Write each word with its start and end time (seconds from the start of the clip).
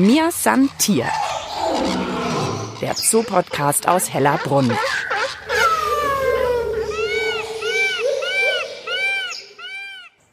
Mir 0.00 0.30
san 0.30 0.70
Tier. 0.78 1.04
Der 2.80 2.94
Zoopodcast 2.94 3.86
aus 3.86 4.10
Hellerbrunn. 4.10 4.72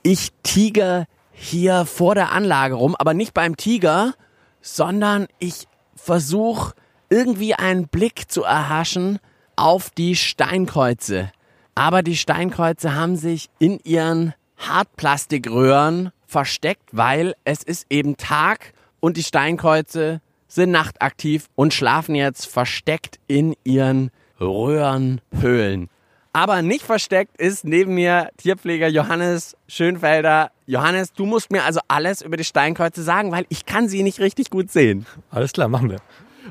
Ich 0.04 0.32
tiger 0.42 1.06
hier 1.34 1.86
vor 1.86 2.16
der 2.16 2.32
Anlage 2.32 2.76
rum, 2.76 2.96
aber 2.98 3.14
nicht 3.14 3.34
beim 3.34 3.58
Tiger, 3.58 4.14
sondern 4.62 5.28
ich 5.38 5.68
versuche 5.98 6.74
irgendwie 7.10 7.54
einen 7.54 7.90
Blick 7.90 8.32
zu 8.32 8.44
erhaschen 8.44 9.20
auf 9.58 9.90
die 9.90 10.16
Steinkreuze. 10.16 11.30
Aber 11.76 12.04
die 12.04 12.16
Steinkreuze 12.16 12.96
haben 12.96 13.18
sich 13.18 13.50
in 13.60 13.82
ihren 13.84 14.34
Hartplastikröhren 14.56 16.14
versteckt, 16.26 16.88
weil 16.94 17.36
es 17.44 17.64
ist 17.64 17.88
eben 17.90 18.16
Tag 18.16 18.72
und 19.00 19.18
die 19.18 19.24
Steinkreuze 19.24 20.22
sind 20.48 20.72
nachtaktiv 20.72 21.48
und 21.56 21.74
schlafen 21.74 22.16
jetzt 22.16 22.48
versteckt 22.48 23.20
in 23.28 23.56
ihren 23.64 24.12
Röhrenhöhlen. 24.40 25.90
Aber 26.34 26.62
nicht 26.62 26.84
versteckt 26.84 27.42
ist 27.42 27.66
neben 27.66 27.96
mir 27.96 28.30
Tierpfleger 28.38 28.88
Johannes 28.88 29.58
Schönfelder. 29.68 30.52
Johannes, 30.68 31.12
du 31.14 31.26
musst 31.26 31.52
mir 31.52 31.64
also 31.64 31.80
alles 31.88 32.22
über 32.22 32.38
die 32.38 32.44
Steinkreuze 32.44 33.02
sagen, 33.02 33.32
weil 33.32 33.46
ich 33.50 33.66
kann 33.66 33.88
sie 33.88 34.04
nicht 34.04 34.20
richtig 34.20 34.52
gut 34.52 34.72
sehen. 34.72 35.08
Alles 35.32 35.54
klar, 35.54 35.68
machen 35.68 35.90
wir. 35.90 35.98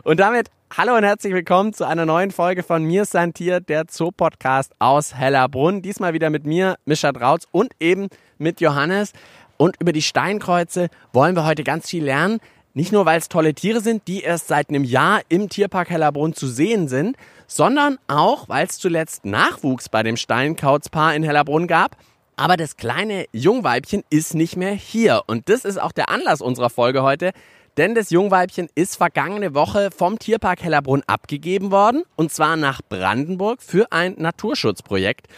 Und 0.02 0.18
damit 0.18 0.50
hallo 0.76 0.96
und 0.96 1.04
herzlich 1.04 1.32
willkommen 1.32 1.72
zu 1.72 1.86
einer 1.86 2.04
neuen 2.04 2.32
Folge 2.32 2.62
von 2.62 2.82
Mir 2.82 3.02
ist 3.02 3.14
ein 3.14 3.32
Tier, 3.32 3.60
der 3.60 3.84
Zoo-Podcast 3.88 4.72
aus 4.80 5.14
Hellerbrunn. 5.14 5.82
Diesmal 5.82 6.12
wieder 6.12 6.30
mit 6.30 6.46
mir, 6.46 6.76
Mischa 6.84 7.12
Drautz 7.12 7.46
und 7.52 7.72
eben 7.78 8.08
mit 8.38 8.60
Johannes. 8.60 9.12
Und 9.56 9.76
über 9.80 9.92
die 9.92 10.02
Steinkreuze 10.02 10.88
wollen 11.12 11.36
wir 11.36 11.44
heute 11.44 11.64
ganz 11.64 11.88
viel 11.88 12.04
lernen. 12.04 12.40
Nicht 12.74 12.92
nur, 12.92 13.06
weil 13.06 13.18
es 13.18 13.28
tolle 13.28 13.54
Tiere 13.54 13.80
sind, 13.80 14.06
die 14.06 14.20
erst 14.20 14.48
seit 14.48 14.68
einem 14.68 14.84
Jahr 14.84 15.22
im 15.30 15.48
Tierpark 15.48 15.88
Hellerbrunn 15.88 16.34
zu 16.34 16.46
sehen 16.46 16.88
sind, 16.88 17.16
sondern 17.46 17.98
auch, 18.06 18.48
weil 18.50 18.66
es 18.66 18.78
zuletzt 18.78 19.24
Nachwuchs 19.24 19.88
bei 19.88 20.02
dem 20.02 20.18
Steinkauzpaar 20.18 21.14
in 21.14 21.22
Hellerbrunn 21.22 21.68
gab. 21.68 21.96
Aber 22.36 22.58
das 22.58 22.76
kleine 22.76 23.24
Jungweibchen 23.32 24.04
ist 24.10 24.34
nicht 24.34 24.56
mehr 24.56 24.72
hier. 24.72 25.22
Und 25.26 25.48
das 25.48 25.64
ist 25.64 25.80
auch 25.80 25.92
der 25.92 26.10
Anlass 26.10 26.42
unserer 26.42 26.68
Folge 26.68 27.02
heute. 27.02 27.32
Denn 27.78 27.94
das 27.94 28.10
Jungweibchen 28.10 28.68
ist 28.74 28.96
vergangene 28.96 29.54
Woche 29.54 29.90
vom 29.90 30.18
Tierpark 30.18 30.62
Hellerbrunn 30.62 31.02
abgegeben 31.06 31.70
worden. 31.70 32.04
Und 32.14 32.32
zwar 32.32 32.56
nach 32.56 32.82
Brandenburg 32.86 33.62
für 33.62 33.90
ein 33.90 34.14
Naturschutzprojekt. 34.18 35.28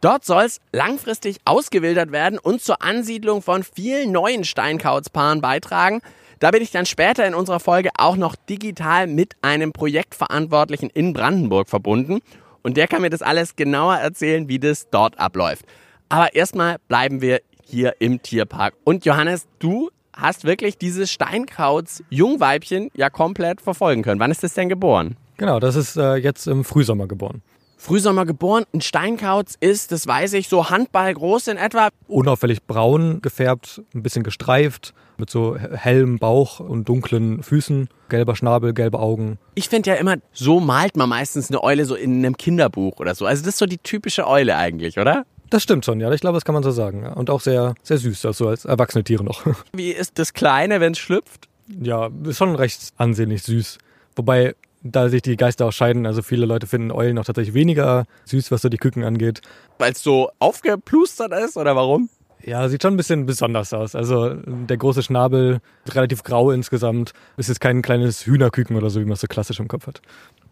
Dort 0.00 0.24
soll 0.24 0.44
es 0.44 0.60
langfristig 0.72 1.38
ausgewildert 1.44 2.12
werden 2.12 2.38
und 2.38 2.62
zur 2.62 2.82
Ansiedlung 2.82 3.42
von 3.42 3.64
vielen 3.64 4.12
neuen 4.12 4.44
Steinkauzpaaren 4.44 5.40
beitragen. 5.40 6.02
Da 6.38 6.52
bin 6.52 6.62
ich 6.62 6.70
dann 6.70 6.86
später 6.86 7.26
in 7.26 7.34
unserer 7.34 7.58
Folge 7.58 7.90
auch 7.98 8.16
noch 8.16 8.36
digital 8.36 9.08
mit 9.08 9.34
einem 9.42 9.72
Projektverantwortlichen 9.72 10.88
in 10.90 11.12
Brandenburg 11.14 11.68
verbunden. 11.68 12.20
Und 12.62 12.76
der 12.76 12.86
kann 12.86 13.02
mir 13.02 13.10
das 13.10 13.22
alles 13.22 13.56
genauer 13.56 13.96
erzählen, 13.96 14.48
wie 14.48 14.60
das 14.60 14.88
dort 14.90 15.18
abläuft. 15.18 15.64
Aber 16.08 16.32
erstmal 16.32 16.76
bleiben 16.86 17.20
wir 17.20 17.40
hier 17.64 17.96
im 17.98 18.22
Tierpark. 18.22 18.74
Und 18.84 19.04
Johannes, 19.04 19.48
du 19.58 19.90
hast 20.14 20.44
wirklich 20.44 20.78
dieses 20.78 21.10
Steinkrauts 21.10 22.04
Jungweibchen 22.08 22.90
ja 22.94 23.10
komplett 23.10 23.60
verfolgen 23.60 24.02
können. 24.02 24.20
Wann 24.20 24.30
ist 24.30 24.44
das 24.44 24.54
denn 24.54 24.68
geboren? 24.68 25.16
Genau, 25.38 25.58
das 25.58 25.74
ist 25.74 25.96
äh, 25.96 26.14
jetzt 26.16 26.46
im 26.46 26.64
Frühsommer 26.64 27.08
geboren. 27.08 27.42
Frühsommer 27.78 28.26
geboren. 28.26 28.64
Ein 28.74 28.80
Steinkauz 28.80 29.54
ist, 29.60 29.92
das 29.92 30.06
weiß 30.06 30.34
ich, 30.34 30.48
so 30.48 30.68
handballgroß 30.68 31.46
in 31.46 31.56
etwa. 31.56 31.88
Unauffällig 32.08 32.64
braun 32.66 33.22
gefärbt, 33.22 33.82
ein 33.94 34.02
bisschen 34.02 34.24
gestreift, 34.24 34.92
mit 35.16 35.30
so 35.30 35.56
hellem 35.56 36.18
Bauch 36.18 36.60
und 36.60 36.88
dunklen 36.88 37.42
Füßen, 37.42 37.88
gelber 38.08 38.36
Schnabel, 38.36 38.74
gelbe 38.74 38.98
Augen. 38.98 39.38
Ich 39.54 39.68
finde 39.68 39.90
ja 39.90 39.96
immer, 39.96 40.16
so 40.32 40.60
malt 40.60 40.96
man 40.96 41.08
meistens 41.08 41.50
eine 41.50 41.62
Eule 41.62 41.84
so 41.84 41.94
in 41.94 42.18
einem 42.18 42.36
Kinderbuch 42.36 42.98
oder 42.98 43.14
so. 43.14 43.26
Also 43.26 43.42
das 43.42 43.54
ist 43.54 43.58
so 43.58 43.66
die 43.66 43.78
typische 43.78 44.26
Eule 44.26 44.56
eigentlich, 44.56 44.98
oder? 44.98 45.24
Das 45.50 45.62
stimmt 45.62 45.84
schon, 45.84 46.00
ja. 46.00 46.12
Ich 46.12 46.20
glaube, 46.20 46.36
das 46.36 46.44
kann 46.44 46.54
man 46.54 46.62
so 46.62 46.72
sagen. 46.72 47.06
Und 47.06 47.30
auch 47.30 47.40
sehr, 47.40 47.74
sehr 47.82 47.98
süß, 47.98 48.26
also 48.26 48.48
als 48.48 48.64
erwachsene 48.64 49.04
Tiere 49.04 49.24
noch. 49.24 49.46
Wie 49.72 49.90
ist 49.90 50.18
das 50.18 50.34
Kleine, 50.34 50.80
wenn 50.80 50.92
es 50.92 50.98
schlüpft? 50.98 51.48
Ja, 51.80 52.10
ist 52.24 52.38
schon 52.38 52.54
recht 52.54 52.92
ansehnlich 52.96 53.42
süß. 53.42 53.78
Wobei 54.16 54.54
da 54.90 55.08
sich 55.08 55.22
die 55.22 55.36
Geister 55.36 55.66
auch 55.66 55.72
scheiden. 55.72 56.06
Also 56.06 56.22
viele 56.22 56.46
Leute 56.46 56.66
finden 56.66 56.90
Eulen 56.90 57.14
noch 57.14 57.24
tatsächlich 57.24 57.54
weniger 57.54 58.06
süß, 58.24 58.50
was 58.50 58.62
so 58.62 58.68
die 58.68 58.76
Küken 58.76 59.04
angeht. 59.04 59.40
Weil 59.78 59.92
es 59.92 60.02
so 60.02 60.30
aufgeplustert 60.38 61.32
ist 61.32 61.56
oder 61.56 61.76
warum? 61.76 62.08
Ja, 62.44 62.68
sieht 62.68 62.82
schon 62.82 62.94
ein 62.94 62.96
bisschen 62.96 63.26
besonders 63.26 63.72
aus. 63.72 63.94
Also 63.94 64.34
der 64.34 64.76
große 64.76 65.02
Schnabel, 65.02 65.60
relativ 65.88 66.22
grau 66.22 66.50
insgesamt. 66.50 67.12
Es 67.36 67.48
ist 67.48 67.60
kein 67.60 67.82
kleines 67.82 68.26
Hühnerküken 68.26 68.76
oder 68.76 68.90
so, 68.90 69.00
wie 69.00 69.04
man 69.04 69.14
es 69.14 69.20
so 69.20 69.26
klassisch 69.26 69.58
im 69.60 69.68
Kopf 69.68 69.86
hat. 69.86 70.00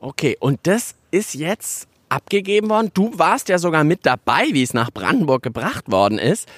Okay, 0.01 0.37
und 0.41 0.61
das 0.65 0.95
ist 1.11 1.35
jetzt 1.35 1.89
abgegeben 2.09 2.69
worden. 2.69 2.91
Du 2.93 3.19
warst 3.19 3.49
ja 3.49 3.59
sogar 3.59 3.85
mit 3.85 4.05
dabei, 4.05 4.47
wie 4.53 4.63
es 4.63 4.75
nach 4.75 4.91
Brandenburg 4.91 5.43
gebracht 5.43 5.91
worden 5.91 6.19
ist. 6.19 6.49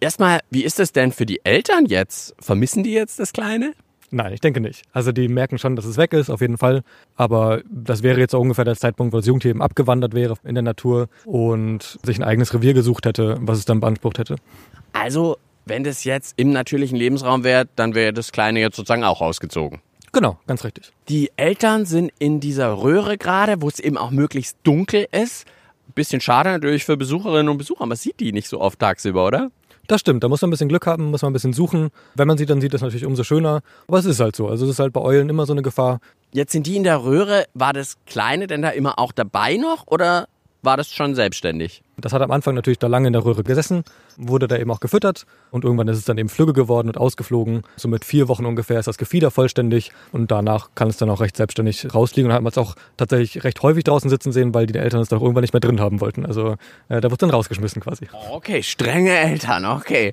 Erstmal, 0.00 0.40
wie 0.50 0.64
ist 0.64 0.78
es 0.78 0.92
denn 0.92 1.12
für 1.12 1.26
die 1.26 1.40
Eltern 1.44 1.86
jetzt? 1.86 2.34
Vermissen 2.38 2.84
die 2.84 2.92
jetzt 2.92 3.18
das 3.18 3.32
Kleine? 3.32 3.72
Nein, 4.10 4.32
ich 4.32 4.40
denke 4.40 4.60
nicht. 4.60 4.82
Also 4.92 5.12
die 5.12 5.28
merken 5.28 5.58
schon, 5.58 5.76
dass 5.76 5.84
es 5.84 5.96
weg 5.96 6.12
ist, 6.12 6.30
auf 6.30 6.40
jeden 6.40 6.56
Fall. 6.56 6.82
Aber 7.16 7.62
das 7.70 8.02
wäre 8.02 8.18
jetzt 8.18 8.34
auch 8.34 8.40
ungefähr 8.40 8.64
der 8.64 8.76
Zeitpunkt, 8.76 9.12
wo 9.12 9.18
das 9.18 9.26
Jungtier 9.26 9.50
eben 9.50 9.62
abgewandert 9.62 10.14
wäre 10.14 10.34
in 10.44 10.54
der 10.54 10.62
Natur 10.62 11.08
und 11.24 11.98
sich 12.02 12.18
ein 12.18 12.24
eigenes 12.24 12.54
Revier 12.54 12.74
gesucht 12.74 13.04
hätte, 13.04 13.36
was 13.40 13.58
es 13.58 13.64
dann 13.66 13.80
beansprucht 13.80 14.18
hätte. 14.18 14.36
Also, 14.92 15.36
wenn 15.66 15.84
das 15.84 16.04
jetzt 16.04 16.34
im 16.38 16.50
natürlichen 16.50 16.96
Lebensraum 16.96 17.44
wäre, 17.44 17.68
dann 17.76 17.94
wäre 17.94 18.12
das 18.14 18.32
Kleine 18.32 18.60
jetzt 18.60 18.76
sozusagen 18.76 19.04
auch 19.04 19.20
ausgezogen. 19.20 19.80
Genau, 20.12 20.38
ganz 20.46 20.64
richtig. 20.64 20.92
Die 21.10 21.30
Eltern 21.36 21.84
sind 21.84 22.10
in 22.18 22.40
dieser 22.40 22.82
Röhre 22.82 23.18
gerade, 23.18 23.60
wo 23.60 23.68
es 23.68 23.78
eben 23.78 23.98
auch 23.98 24.10
möglichst 24.10 24.56
dunkel 24.62 25.06
ist. 25.12 25.46
Bisschen 25.94 26.20
schade 26.20 26.50
natürlich 26.50 26.84
für 26.84 26.96
Besucherinnen 26.96 27.48
und 27.48 27.58
Besucher, 27.58 27.84
man 27.86 27.96
sieht 27.96 28.20
die 28.20 28.32
nicht 28.32 28.48
so 28.48 28.60
oft 28.60 28.78
tagsüber, 28.78 29.26
oder? 29.26 29.50
Das 29.88 30.02
stimmt, 30.02 30.22
da 30.22 30.28
muss 30.28 30.42
man 30.42 30.48
ein 30.48 30.50
bisschen 30.50 30.68
Glück 30.68 30.86
haben, 30.86 31.10
muss 31.10 31.22
man 31.22 31.30
ein 31.30 31.32
bisschen 31.32 31.54
suchen. 31.54 31.88
Wenn 32.14 32.28
man 32.28 32.36
sie 32.36 32.44
dann 32.44 32.60
sieht, 32.60 32.74
ist 32.74 32.82
natürlich 32.82 33.06
umso 33.06 33.24
schöner. 33.24 33.62
Aber 33.88 33.98
es 33.98 34.04
ist 34.04 34.20
halt 34.20 34.36
so. 34.36 34.46
Also 34.46 34.66
es 34.66 34.72
ist 34.72 34.80
halt 34.80 34.92
bei 34.92 35.00
Eulen 35.00 35.30
immer 35.30 35.46
so 35.46 35.54
eine 35.54 35.62
Gefahr. 35.62 36.00
Jetzt 36.30 36.52
sind 36.52 36.66
die 36.66 36.76
in 36.76 36.82
der 36.82 37.02
Röhre. 37.02 37.46
War 37.54 37.72
das 37.72 37.96
Kleine 38.04 38.46
denn 38.46 38.60
da 38.60 38.68
immer 38.68 38.98
auch 38.98 39.12
dabei 39.12 39.56
noch 39.56 39.86
oder 39.86 40.28
war 40.62 40.76
das 40.76 40.92
schon 40.92 41.14
selbstständig? 41.14 41.82
Das 42.00 42.12
hat 42.12 42.22
am 42.22 42.30
Anfang 42.30 42.54
natürlich 42.54 42.78
da 42.78 42.86
lange 42.86 43.08
in 43.08 43.12
der 43.12 43.24
Röhre 43.24 43.42
gesessen, 43.42 43.82
wurde 44.16 44.46
da 44.46 44.56
eben 44.56 44.70
auch 44.70 44.78
gefüttert 44.78 45.26
und 45.50 45.64
irgendwann 45.64 45.88
ist 45.88 45.98
es 45.98 46.04
dann 46.04 46.16
eben 46.16 46.28
flügge 46.28 46.52
geworden 46.52 46.88
und 46.88 46.96
ausgeflogen. 46.96 47.62
So 47.76 47.88
mit 47.88 48.04
vier 48.04 48.28
Wochen 48.28 48.46
ungefähr 48.46 48.78
ist 48.78 48.86
das 48.86 48.98
Gefieder 48.98 49.30
vollständig 49.30 49.90
und 50.12 50.30
danach 50.30 50.70
kann 50.76 50.88
es 50.88 50.96
dann 50.96 51.10
auch 51.10 51.20
recht 51.20 51.36
selbstständig 51.36 51.92
rausliegen 51.92 52.30
und 52.30 52.34
hat 52.34 52.42
man 52.42 52.52
es 52.52 52.58
auch 52.58 52.76
tatsächlich 52.96 53.42
recht 53.42 53.62
häufig 53.62 53.84
draußen 53.84 54.08
sitzen 54.10 54.30
sehen, 54.30 54.54
weil 54.54 54.66
die 54.66 54.78
Eltern 54.78 55.00
es 55.00 55.08
dann 55.08 55.18
auch 55.18 55.22
irgendwann 55.22 55.42
nicht 55.42 55.52
mehr 55.54 55.60
drin 55.60 55.80
haben 55.80 56.00
wollten. 56.00 56.24
Also 56.24 56.56
äh, 56.88 57.00
da 57.00 57.10
wird 57.10 57.20
dann 57.20 57.30
rausgeschmissen 57.30 57.82
quasi. 57.82 58.08
Okay, 58.30 58.62
strenge 58.62 59.16
Eltern, 59.16 59.64
okay. 59.64 60.12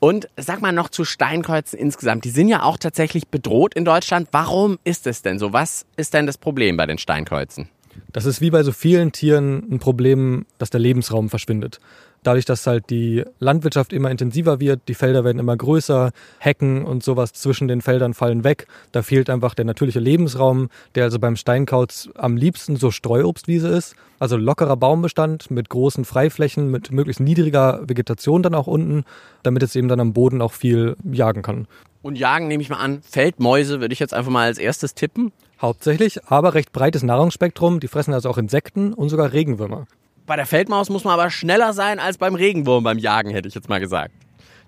Und 0.00 0.28
sag 0.36 0.60
mal 0.60 0.72
noch 0.72 0.90
zu 0.90 1.04
Steinkreuzen 1.04 1.78
insgesamt. 1.78 2.24
Die 2.24 2.30
sind 2.30 2.48
ja 2.48 2.62
auch 2.62 2.76
tatsächlich 2.76 3.28
bedroht 3.28 3.74
in 3.74 3.84
Deutschland. 3.84 4.28
Warum 4.32 4.78
ist 4.84 5.06
es 5.06 5.22
denn 5.22 5.38
so? 5.38 5.52
Was 5.52 5.86
ist 5.96 6.12
denn 6.12 6.26
das 6.26 6.36
Problem 6.36 6.76
bei 6.76 6.86
den 6.86 6.98
Steinkreuzen? 6.98 7.68
Das 8.12 8.24
ist 8.24 8.40
wie 8.40 8.50
bei 8.50 8.62
so 8.62 8.72
vielen 8.72 9.12
Tieren 9.12 9.64
ein 9.70 9.78
Problem, 9.78 10.46
dass 10.58 10.70
der 10.70 10.80
Lebensraum 10.80 11.28
verschwindet. 11.28 11.80
Dadurch, 12.24 12.44
dass 12.44 12.68
halt 12.68 12.88
die 12.88 13.24
Landwirtschaft 13.40 13.92
immer 13.92 14.10
intensiver 14.10 14.60
wird, 14.60 14.82
die 14.86 14.94
Felder 14.94 15.24
werden 15.24 15.40
immer 15.40 15.56
größer, 15.56 16.12
Hecken 16.38 16.84
und 16.84 17.02
sowas 17.02 17.32
zwischen 17.32 17.66
den 17.66 17.80
Feldern 17.80 18.14
fallen 18.14 18.44
weg. 18.44 18.68
Da 18.92 19.02
fehlt 19.02 19.28
einfach 19.28 19.54
der 19.54 19.64
natürliche 19.64 19.98
Lebensraum, 19.98 20.68
der 20.94 21.04
also 21.04 21.18
beim 21.18 21.34
Steinkauz 21.34 22.10
am 22.14 22.36
liebsten 22.36 22.76
so 22.76 22.92
Streuobstwiese 22.92 23.68
ist. 23.68 23.96
Also 24.20 24.36
lockerer 24.36 24.76
Baumbestand 24.76 25.50
mit 25.50 25.68
großen 25.68 26.04
Freiflächen, 26.04 26.70
mit 26.70 26.92
möglichst 26.92 27.20
niedriger 27.20 27.80
Vegetation 27.88 28.44
dann 28.44 28.54
auch 28.54 28.68
unten, 28.68 29.02
damit 29.42 29.64
es 29.64 29.74
eben 29.74 29.88
dann 29.88 29.98
am 29.98 30.12
Boden 30.12 30.42
auch 30.42 30.52
viel 30.52 30.96
jagen 31.02 31.42
kann. 31.42 31.66
Und 32.02 32.18
jagen 32.18 32.48
nehme 32.48 32.62
ich 32.62 32.68
mal 32.68 32.76
an, 32.76 33.00
Feldmäuse 33.02 33.80
würde 33.80 33.92
ich 33.92 34.00
jetzt 34.00 34.12
einfach 34.12 34.30
mal 34.30 34.46
als 34.46 34.58
erstes 34.58 34.94
tippen. 34.94 35.32
Hauptsächlich, 35.60 36.24
aber 36.26 36.54
recht 36.54 36.72
breites 36.72 37.04
Nahrungsspektrum. 37.04 37.78
Die 37.78 37.88
fressen 37.88 38.12
also 38.12 38.28
auch 38.28 38.38
Insekten 38.38 38.92
und 38.92 39.08
sogar 39.08 39.32
Regenwürmer. 39.32 39.86
Bei 40.26 40.36
der 40.36 40.46
Feldmaus 40.46 40.90
muss 40.90 41.04
man 41.04 41.14
aber 41.14 41.30
schneller 41.30 41.72
sein 41.72 42.00
als 42.00 42.18
beim 42.18 42.34
Regenwurm 42.34 42.82
beim 42.82 42.98
Jagen, 42.98 43.30
hätte 43.30 43.48
ich 43.48 43.54
jetzt 43.54 43.68
mal 43.68 43.80
gesagt. 43.80 44.12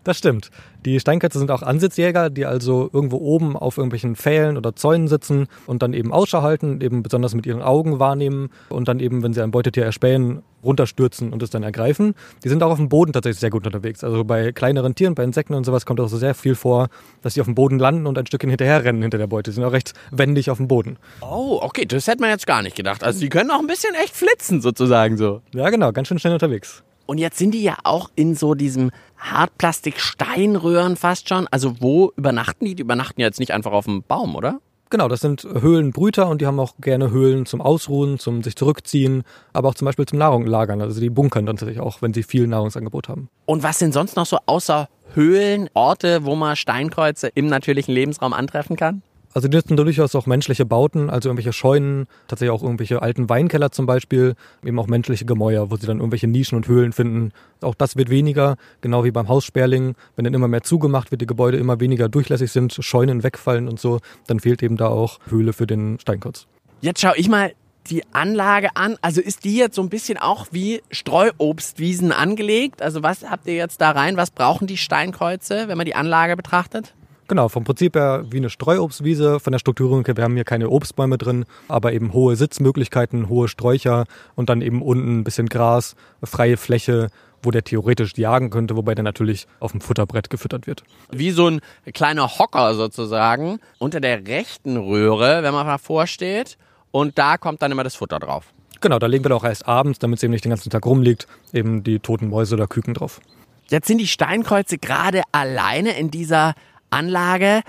Das 0.04 0.18
stimmt. 0.18 0.50
Die 0.84 1.00
Steinkätze 1.00 1.38
sind 1.38 1.50
auch 1.50 1.62
Ansitzjäger, 1.62 2.28
die 2.28 2.44
also 2.44 2.90
irgendwo 2.92 3.16
oben 3.16 3.56
auf 3.56 3.78
irgendwelchen 3.78 4.16
Pfählen 4.16 4.58
oder 4.58 4.76
Zäunen 4.76 5.08
sitzen 5.08 5.46
und 5.66 5.82
dann 5.82 5.94
eben 5.94 6.12
Ausschau 6.12 6.42
halten, 6.42 6.82
eben 6.82 7.02
besonders 7.02 7.34
mit 7.34 7.46
ihren 7.46 7.62
Augen 7.62 7.98
wahrnehmen 7.98 8.50
und 8.68 8.86
dann 8.86 9.00
eben, 9.00 9.22
wenn 9.22 9.32
sie 9.32 9.42
ein 9.42 9.50
Beutetier 9.50 9.84
erspähen, 9.84 10.42
runterstürzen 10.62 11.32
und 11.32 11.42
es 11.42 11.48
dann 11.48 11.62
ergreifen. 11.62 12.14
Die 12.44 12.50
sind 12.50 12.62
auch 12.62 12.70
auf 12.70 12.78
dem 12.78 12.90
Boden 12.90 13.14
tatsächlich 13.14 13.40
sehr 13.40 13.50
gut 13.50 13.66
unterwegs. 13.66 14.04
Also 14.04 14.24
bei 14.24 14.52
kleineren 14.52 14.94
Tieren, 14.94 15.14
bei 15.14 15.24
Insekten 15.24 15.54
und 15.54 15.64
sowas 15.64 15.86
kommt 15.86 16.00
auch 16.00 16.08
so 16.08 16.18
sehr 16.18 16.34
viel 16.34 16.54
vor, 16.54 16.88
dass 17.22 17.34
sie 17.34 17.40
auf 17.40 17.46
dem 17.46 17.54
Boden 17.54 17.78
landen 17.78 18.06
und 18.06 18.18
ein 18.18 18.26
Stückchen 18.26 18.50
hinterher 18.50 18.84
rennen 18.84 19.00
hinter 19.00 19.18
der 19.18 19.26
Beute. 19.26 19.50
Die 19.50 19.54
sind 19.54 19.64
auch 19.64 19.72
recht 19.72 19.94
wendig 20.10 20.50
auf 20.50 20.58
dem 20.58 20.68
Boden. 20.68 20.98
Oh, 21.22 21.60
okay, 21.62 21.86
das 21.86 22.06
hätte 22.06 22.20
man 22.20 22.28
jetzt 22.28 22.46
gar 22.46 22.62
nicht 22.62 22.76
gedacht. 22.76 23.02
Also 23.02 23.20
die 23.20 23.30
können 23.30 23.50
auch 23.50 23.60
ein 23.60 23.66
bisschen 23.66 23.94
echt 23.94 24.14
flitzen 24.14 24.60
sozusagen 24.60 25.16
so. 25.16 25.40
Ja, 25.54 25.70
genau, 25.70 25.92
ganz 25.92 26.08
schön 26.08 26.18
schnell 26.18 26.34
unterwegs. 26.34 26.82
Und 27.06 27.18
jetzt 27.18 27.38
sind 27.38 27.52
die 27.52 27.62
ja 27.62 27.76
auch 27.84 28.10
in 28.14 28.34
so 28.34 28.54
diesem 28.54 28.90
Hartplastik-Steinröhren 29.18 30.96
fast 30.96 31.28
schon. 31.28 31.46
Also 31.50 31.80
wo 31.80 32.12
übernachten 32.16 32.64
die? 32.64 32.74
Die 32.74 32.82
übernachten 32.82 33.20
ja 33.20 33.26
jetzt 33.26 33.40
nicht 33.40 33.52
einfach 33.52 33.72
auf 33.72 33.84
dem 33.84 34.02
Baum, 34.02 34.36
oder? 34.36 34.60
Genau, 34.90 35.08
das 35.08 35.20
sind 35.20 35.42
Höhlenbrüter 35.42 36.28
und 36.28 36.40
die 36.40 36.46
haben 36.46 36.60
auch 36.60 36.74
gerne 36.80 37.10
Höhlen 37.10 37.46
zum 37.46 37.60
Ausruhen, 37.60 38.18
zum 38.18 38.42
sich 38.42 38.54
zurückziehen, 38.54 39.24
aber 39.52 39.70
auch 39.70 39.74
zum 39.74 39.86
Beispiel 39.86 40.06
zum 40.06 40.18
Nahrung 40.18 40.46
lagern. 40.46 40.80
Also 40.80 41.00
die 41.00 41.10
bunkern 41.10 41.46
dann 41.46 41.56
tatsächlich 41.56 41.82
auch, 41.82 42.00
wenn 42.00 42.14
sie 42.14 42.22
viel 42.22 42.46
Nahrungsangebot 42.46 43.08
haben. 43.08 43.28
Und 43.46 43.62
was 43.62 43.78
sind 43.78 43.92
sonst 43.92 44.14
noch 44.14 44.26
so 44.26 44.38
außer 44.46 44.88
Höhlen 45.14 45.68
Orte, 45.74 46.24
wo 46.24 46.36
man 46.36 46.54
Steinkreuze 46.54 47.28
im 47.28 47.46
natürlichen 47.46 47.94
Lebensraum 47.94 48.32
antreffen 48.32 48.76
kann? 48.76 49.02
Also 49.34 49.48
die 49.48 49.56
nutzen 49.56 49.76
durchaus 49.76 50.14
auch 50.14 50.26
menschliche 50.26 50.64
Bauten, 50.64 51.10
also 51.10 51.28
irgendwelche 51.28 51.52
Scheunen, 51.52 52.06
tatsächlich 52.28 52.56
auch 52.56 52.62
irgendwelche 52.62 53.02
alten 53.02 53.28
Weinkeller 53.28 53.72
zum 53.72 53.84
Beispiel, 53.84 54.36
eben 54.64 54.78
auch 54.78 54.86
menschliche 54.86 55.24
Gemäuer, 55.24 55.72
wo 55.72 55.76
sie 55.76 55.88
dann 55.88 55.98
irgendwelche 55.98 56.28
Nischen 56.28 56.56
und 56.56 56.68
Höhlen 56.68 56.92
finden. 56.92 57.32
Auch 57.60 57.74
das 57.74 57.96
wird 57.96 58.10
weniger, 58.10 58.56
genau 58.80 59.02
wie 59.02 59.10
beim 59.10 59.28
Haussperling. 59.28 59.96
Wenn 60.14 60.24
dann 60.24 60.34
immer 60.34 60.46
mehr 60.46 60.62
zugemacht 60.62 61.10
wird, 61.10 61.20
die 61.20 61.26
Gebäude 61.26 61.58
immer 61.58 61.80
weniger 61.80 62.08
durchlässig 62.08 62.52
sind, 62.52 62.78
Scheunen 62.80 63.24
wegfallen 63.24 63.68
und 63.68 63.80
so, 63.80 63.98
dann 64.28 64.38
fehlt 64.38 64.62
eben 64.62 64.76
da 64.76 64.86
auch 64.86 65.18
Höhle 65.28 65.52
für 65.52 65.66
den 65.66 65.98
Steinkreuz. 65.98 66.46
Jetzt 66.80 67.00
schau 67.00 67.12
ich 67.16 67.28
mal 67.28 67.52
die 67.88 68.04
Anlage 68.12 68.76
an. 68.76 68.96
Also 69.02 69.20
ist 69.20 69.44
die 69.44 69.56
jetzt 69.56 69.74
so 69.74 69.82
ein 69.82 69.88
bisschen 69.88 70.16
auch 70.16 70.46
wie 70.52 70.80
Streuobstwiesen 70.92 72.12
angelegt? 72.12 72.82
Also 72.82 73.02
was 73.02 73.28
habt 73.28 73.48
ihr 73.48 73.54
jetzt 73.54 73.80
da 73.80 73.90
rein? 73.90 74.16
Was 74.16 74.30
brauchen 74.30 74.68
die 74.68 74.76
Steinkreuze, 74.76 75.66
wenn 75.66 75.76
man 75.76 75.86
die 75.86 75.96
Anlage 75.96 76.36
betrachtet? 76.36 76.94
Genau, 77.26 77.48
vom 77.48 77.64
Prinzip 77.64 77.96
her 77.96 78.24
wie 78.28 78.36
eine 78.36 78.50
Streuobstwiese. 78.50 79.40
Von 79.40 79.52
der 79.52 79.58
Strukturierung 79.58 80.04
her, 80.04 80.16
wir 80.16 80.24
haben 80.24 80.34
hier 80.34 80.44
keine 80.44 80.68
Obstbäume 80.68 81.16
drin, 81.16 81.46
aber 81.68 81.92
eben 81.92 82.12
hohe 82.12 82.36
Sitzmöglichkeiten, 82.36 83.28
hohe 83.28 83.48
Sträucher 83.48 84.04
und 84.34 84.50
dann 84.50 84.60
eben 84.60 84.82
unten 84.82 85.20
ein 85.20 85.24
bisschen 85.24 85.48
Gras, 85.48 85.96
freie 86.22 86.58
Fläche, 86.58 87.08
wo 87.42 87.50
der 87.50 87.64
theoretisch 87.64 88.16
jagen 88.16 88.50
könnte, 88.50 88.76
wobei 88.76 88.94
der 88.94 89.04
natürlich 89.04 89.46
auf 89.60 89.72
dem 89.72 89.80
Futterbrett 89.80 90.28
gefüttert 90.28 90.66
wird. 90.66 90.84
Wie 91.10 91.30
so 91.30 91.48
ein 91.48 91.60
kleiner 91.92 92.38
Hocker 92.38 92.74
sozusagen 92.74 93.58
unter 93.78 94.00
der 94.00 94.26
rechten 94.26 94.76
Röhre, 94.76 95.42
wenn 95.42 95.54
man 95.54 95.66
davor 95.66 96.06
steht. 96.06 96.58
Und 96.90 97.18
da 97.18 97.38
kommt 97.38 97.62
dann 97.62 97.72
immer 97.72 97.84
das 97.84 97.96
Futter 97.96 98.18
drauf. 98.18 98.52
Genau, 98.80 98.98
da 98.98 99.06
legen 99.06 99.24
wir 99.24 99.34
auch 99.34 99.44
erst 99.44 99.66
abends, 99.66 99.98
damit 99.98 100.18
es 100.18 100.22
eben 100.22 100.32
nicht 100.32 100.44
den 100.44 100.50
ganzen 100.50 100.70
Tag 100.70 100.84
rumliegt, 100.84 101.26
eben 101.52 101.82
die 101.82 102.00
toten 102.00 102.28
Mäuse 102.28 102.54
oder 102.54 102.66
Küken 102.66 102.94
drauf. 102.94 103.20
Jetzt 103.68 103.88
sind 103.88 103.98
die 103.98 104.06
Steinkreuze 104.06 104.76
gerade 104.76 105.22
alleine 105.32 105.98
in 105.98 106.10
dieser 106.10 106.54
Anlage 106.94 107.62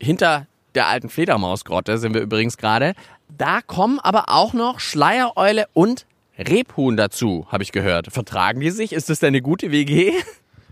hinter 0.00 0.48
der 0.74 0.88
alten 0.88 1.08
Fledermausgrotte 1.08 1.96
sind 1.98 2.12
wir 2.12 2.20
übrigens 2.20 2.56
gerade. 2.56 2.94
Da 3.28 3.60
kommen 3.60 4.00
aber 4.00 4.24
auch 4.28 4.52
noch 4.52 4.80
Schleiereule 4.80 5.66
und 5.74 6.06
Rebhuhn 6.36 6.96
dazu, 6.96 7.46
habe 7.50 7.62
ich 7.62 7.70
gehört. 7.70 8.08
Vertragen 8.12 8.58
die 8.58 8.70
sich? 8.70 8.92
Ist 8.92 9.08
das 9.10 9.20
denn 9.20 9.28
eine 9.28 9.42
gute 9.42 9.70
WG? 9.70 10.12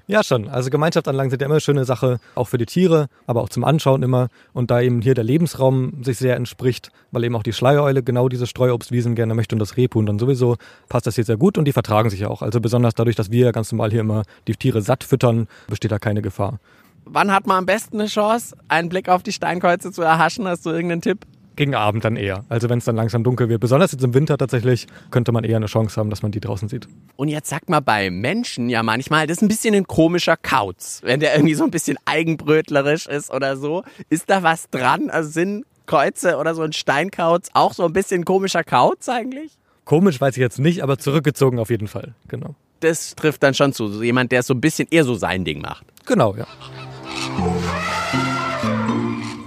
Ja, 0.09 0.25
schon. 0.25 0.49
Also 0.49 0.69
Gemeinschaftsanlagen 0.69 1.31
sind 1.31 1.41
ja 1.41 1.47
immer 1.47 1.55
eine 1.55 1.61
schöne 1.61 1.85
Sache, 1.85 2.19
auch 2.35 2.49
für 2.49 2.59
die 2.59 2.67
Tiere, 2.67 3.07
aber 3.29 3.41
auch 3.41 3.49
zum 3.49 3.63
Anschauen 3.63 4.03
immer. 4.03 4.29
Und 4.53 4.73
da 4.73 4.81
eben 4.81 5.01
hier 5.01 5.15
der 5.15 5.23
Lebensraum 5.23 6.03
sich 6.03 6.19
sehr 6.19 6.35
entspricht, 6.35 6.91
weil 7.13 7.23
eben 7.23 7.37
auch 7.37 7.45
die 7.45 7.53
Schleiereule 7.53 8.03
genau 8.03 8.29
diese 8.29 8.49
Streuobstwiesen 8.49 9.15
gerne 9.15 9.35
möchte 9.35 9.55
und 9.55 9.61
das 9.61 9.77
Rebhuhn 9.77 10.05
dann 10.05 10.19
sowieso, 10.19 10.57
passt 10.89 11.07
das 11.07 11.15
hier 11.15 11.25
sehr 11.25 11.37
gut 11.37 11.57
und 11.57 11.67
die 11.67 11.73
vertragen 11.73 12.11
sich 12.11 12.27
auch. 12.27 12.43
Also 12.43 12.61
besonders 12.61 12.95
dadurch, 12.95 13.15
dass 13.15 13.31
wir 13.31 13.53
ganz 13.53 13.71
normal 13.71 13.93
hier 13.93 14.01
immer 14.01 14.25
die 14.49 14.57
Tiere 14.57 14.83
satt 14.83 15.05
füttern, 15.05 15.47
besteht 15.69 15.93
da 15.93 16.01
keine 16.01 16.21
Gefahr. 16.21 16.59
Wann 17.05 17.33
hat 17.33 17.47
man 17.47 17.59
am 17.59 17.67
besten 17.67 18.01
eine 18.01 18.09
Chance, 18.09 18.57
einen 18.69 18.89
Blick 18.89 19.09
auf 19.09 19.23
die 19.23 19.33
Steinkreuze 19.33 19.93
zu 19.93 20.03
erhaschen? 20.03 20.47
Hast 20.47 20.65
du 20.65 20.71
irgendeinen 20.71 21.03
Tipp? 21.03 21.27
Gegen 21.55 21.75
Abend 21.75 22.05
dann 22.05 22.17
eher. 22.17 22.45
Also 22.49 22.71
wenn 22.71 22.79
es 22.79 22.87
dann 22.87 22.97
langsam 22.97 23.25
dunkel 23.25 23.49
wird. 23.49 23.61
Besonders 23.61 23.93
jetzt 23.93 24.03
im 24.03 24.15
Winter 24.15 24.39
tatsächlich 24.39 24.87
könnte 25.11 25.33
man 25.33 25.45
eher 25.45 25.57
eine 25.57 25.67
Chance 25.67 26.01
haben, 26.01 26.09
dass 26.09 26.23
man 26.23 26.33
die 26.33 26.41
draußen 26.41 26.69
sieht. 26.69 26.89
Und 27.17 27.29
jetzt 27.29 27.51
sag 27.51 27.69
mal 27.69 27.81
bei 27.81 28.11
Menschen 28.11 28.71
ja 28.71 28.83
manchmal, 28.83 29.27
das 29.27 29.39
ist 29.39 29.43
ein 29.43 29.49
bisschen 29.49 29.75
ein 29.75 29.87
komischer 29.87 30.37
Kauz. 30.37 31.01
Wenn 31.05 31.21
der 31.21 31.35
irgendwie 31.35 31.55
so 31.55 31.65
ein 31.65 31.71
bisschen 31.71 31.99
eigenbrötlerisch 32.07 33.07
ist 33.07 33.31
oder 33.31 33.57
so. 33.59 33.83
Ist 34.09 34.31
da 34.31 34.43
was 34.43 34.71
dran? 34.71 35.11
Also 35.11 35.31
sind 35.31 35.67
Kreuze 35.85 36.39
oder 36.39 36.55
so 36.55 36.63
ein 36.63 36.73
Steinkauz 36.73 37.49
auch 37.53 37.75
so 37.75 37.85
ein 37.85 37.93
bisschen 37.93 38.25
komischer 38.25 38.65
Kauz 38.65 39.09
eigentlich? 39.09 39.53
Komisch 39.85 40.21
weiß 40.21 40.37
ich 40.37 40.41
jetzt 40.41 40.59
nicht, 40.59 40.83
aber 40.83 40.97
zurückgezogen 40.97 41.59
auf 41.59 41.69
jeden 41.69 41.89
Fall. 41.89 42.15
Genau. 42.29 42.55
Das 42.81 43.15
trifft 43.15 43.43
dann 43.43 43.55
schon 43.55 43.73
zu. 43.73 44.03
Jemand, 44.03 44.33
der 44.33 44.43
so 44.43 44.55
ein 44.55 44.61
bisschen 44.61 44.89
eher 44.91 45.05
so 45.05 45.15
sein 45.15 45.45
Ding 45.45 45.61
macht. 45.61 45.85
Genau, 46.07 46.35
ja. 46.35 46.47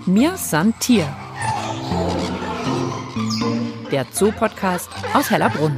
Mir 0.06 0.38
san 0.38 0.74
Tier. 0.80 1.08
Der 3.92 4.06
Zoo-Podcast 4.12 4.90
aus 5.14 5.30
Hellerbrunn. 5.30 5.78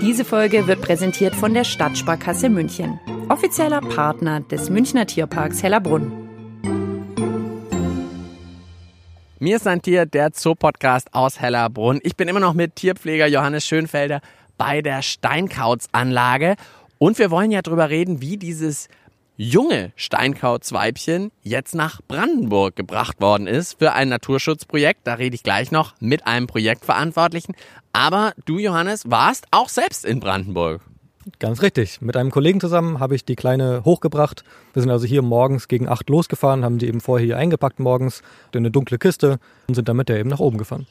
Diese 0.00 0.24
Folge 0.24 0.66
wird 0.66 0.82
präsentiert 0.82 1.34
von 1.34 1.52
der 1.52 1.64
Stadtsparkasse 1.64 2.48
München, 2.48 3.00
offizieller 3.28 3.80
Partner 3.80 4.40
des 4.40 4.70
Münchner 4.70 5.06
Tierparks 5.06 5.62
Hellerbrunn. 5.62 6.26
Mir 9.38 9.60
ein 9.66 9.82
Tier, 9.82 10.06
der 10.06 10.30
Zoo-Podcast 10.32 11.12
aus 11.12 11.40
Hellerbrunn. 11.40 12.00
Ich 12.02 12.16
bin 12.16 12.26
immer 12.26 12.40
noch 12.40 12.54
mit 12.54 12.76
Tierpfleger 12.76 13.26
Johannes 13.26 13.66
Schönfelder 13.66 14.20
bei 14.56 14.80
der 14.80 15.02
Steinkauzanlage. 15.02 16.56
Und 16.98 17.18
wir 17.18 17.30
wollen 17.30 17.50
ja 17.50 17.60
drüber 17.60 17.90
reden, 17.90 18.22
wie 18.22 18.38
dieses 18.38 18.88
junge 19.36 19.92
Steinkauzweibchen 19.96 21.30
jetzt 21.42 21.74
nach 21.74 22.00
Brandenburg 22.06 22.76
gebracht 22.76 23.20
worden 23.20 23.46
ist 23.46 23.78
für 23.78 23.92
ein 23.92 24.08
Naturschutzprojekt. 24.08 25.00
Da 25.04 25.14
rede 25.14 25.34
ich 25.34 25.42
gleich 25.42 25.70
noch 25.70 25.94
mit 26.00 26.26
einem 26.26 26.46
Projektverantwortlichen. 26.46 27.54
Aber 27.92 28.32
du, 28.44 28.58
Johannes, 28.58 29.10
warst 29.10 29.46
auch 29.50 29.68
selbst 29.68 30.04
in 30.04 30.20
Brandenburg. 30.20 30.82
Ganz 31.38 31.60
richtig. 31.60 32.00
Mit 32.00 32.16
einem 32.16 32.30
Kollegen 32.30 32.60
zusammen 32.60 33.00
habe 33.00 33.16
ich 33.16 33.24
die 33.24 33.34
Kleine 33.34 33.82
hochgebracht. 33.84 34.44
Wir 34.72 34.82
sind 34.82 34.90
also 34.90 35.06
hier 35.06 35.22
morgens 35.22 35.66
gegen 35.66 35.88
acht 35.88 36.08
losgefahren, 36.08 36.64
haben 36.64 36.78
die 36.78 36.86
eben 36.86 37.00
vorher 37.00 37.26
hier 37.26 37.36
eingepackt 37.36 37.80
morgens 37.80 38.22
in 38.52 38.58
eine 38.58 38.70
dunkle 38.70 38.98
Kiste 38.98 39.38
und 39.66 39.74
sind 39.74 39.88
damit 39.88 40.08
der 40.08 40.20
eben 40.20 40.30
nach 40.30 40.38
oben 40.38 40.56
gefahren. 40.56 40.86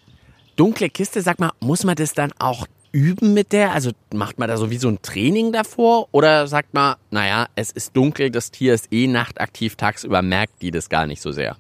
Dunkle 0.58 0.90
Kiste, 0.90 1.22
sag 1.22 1.40
mal, 1.40 1.52
muss 1.62 1.84
man 1.84 1.96
das 1.96 2.14
dann 2.14 2.32
auch 2.38 2.68
üben 2.96 3.34
mit 3.34 3.52
der? 3.52 3.74
Also 3.74 3.92
macht 4.14 4.40
man 4.40 4.48
da 4.48 4.56
so 4.56 4.72
wie 4.72 4.78
so 4.78 4.88
ein 4.88 5.02
Training 5.02 5.52
davor? 5.52 6.08
Oder 6.12 6.48
sagt 6.48 6.74
man, 6.74 6.96
naja, 7.12 7.48
es 7.56 7.72
ist 7.72 7.96
dunkel, 7.96 8.32
das 8.32 8.52
Tier 8.52 8.74
ist 8.74 8.92
eh 8.92 9.08
nachtaktiv, 9.08 9.76
tagsüber 9.76 10.22
merkt 10.22 10.62
die 10.62 10.72
das 10.72 10.88
gar 10.88 11.06
nicht 11.06 11.22
so 11.22 11.32
sehr? 11.32 11.58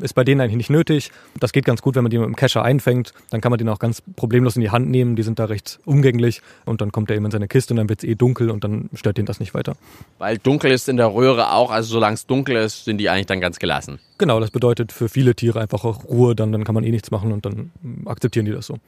Ist 0.00 0.14
bei 0.14 0.22
denen 0.22 0.40
eigentlich 0.40 0.56
nicht 0.56 0.70
nötig. 0.70 1.10
Das 1.40 1.52
geht 1.52 1.64
ganz 1.64 1.82
gut, 1.82 1.96
wenn 1.96 2.04
man 2.04 2.10
die 2.10 2.18
mit 2.18 2.26
dem 2.28 2.36
Kescher 2.36 2.62
einfängt. 2.62 3.12
Dann 3.30 3.40
kann 3.40 3.50
man 3.50 3.58
den 3.58 3.68
auch 3.68 3.80
ganz 3.80 4.00
problemlos 4.14 4.54
in 4.54 4.62
die 4.62 4.70
Hand 4.70 4.88
nehmen. 4.88 5.16
Die 5.16 5.24
sind 5.24 5.40
da 5.40 5.46
recht 5.46 5.80
umgänglich. 5.84 6.40
Und 6.64 6.80
dann 6.80 6.92
kommt 6.92 7.10
er 7.10 7.16
eben 7.16 7.24
in 7.24 7.32
seine 7.32 7.48
Kiste 7.48 7.72
und 7.72 7.78
dann 7.78 7.88
wird 7.88 8.04
es 8.04 8.08
eh 8.08 8.14
dunkel 8.14 8.48
und 8.50 8.62
dann 8.62 8.90
stört 8.94 9.18
den 9.18 9.26
das 9.26 9.40
nicht 9.40 9.54
weiter. 9.54 9.74
Weil 10.18 10.38
dunkel 10.38 10.70
ist 10.70 10.88
in 10.88 10.98
der 10.98 11.12
Röhre 11.12 11.52
auch. 11.52 11.72
Also 11.72 11.94
solange 11.94 12.14
es 12.14 12.26
dunkel 12.26 12.54
ist, 12.54 12.84
sind 12.84 12.98
die 12.98 13.10
eigentlich 13.10 13.26
dann 13.26 13.40
ganz 13.40 13.58
gelassen. 13.58 13.98
Genau, 14.18 14.38
das 14.38 14.52
bedeutet 14.52 14.92
für 14.92 15.08
viele 15.08 15.34
Tiere 15.34 15.60
einfach 15.60 15.84
auch 15.84 16.04
Ruhe. 16.04 16.36
Dann, 16.36 16.52
dann 16.52 16.62
kann 16.62 16.76
man 16.76 16.84
eh 16.84 16.92
nichts 16.92 17.10
machen 17.10 17.32
und 17.32 17.44
dann 17.44 17.72
akzeptieren 18.06 18.46
die 18.46 18.52
das 18.52 18.66
so. 18.66 18.78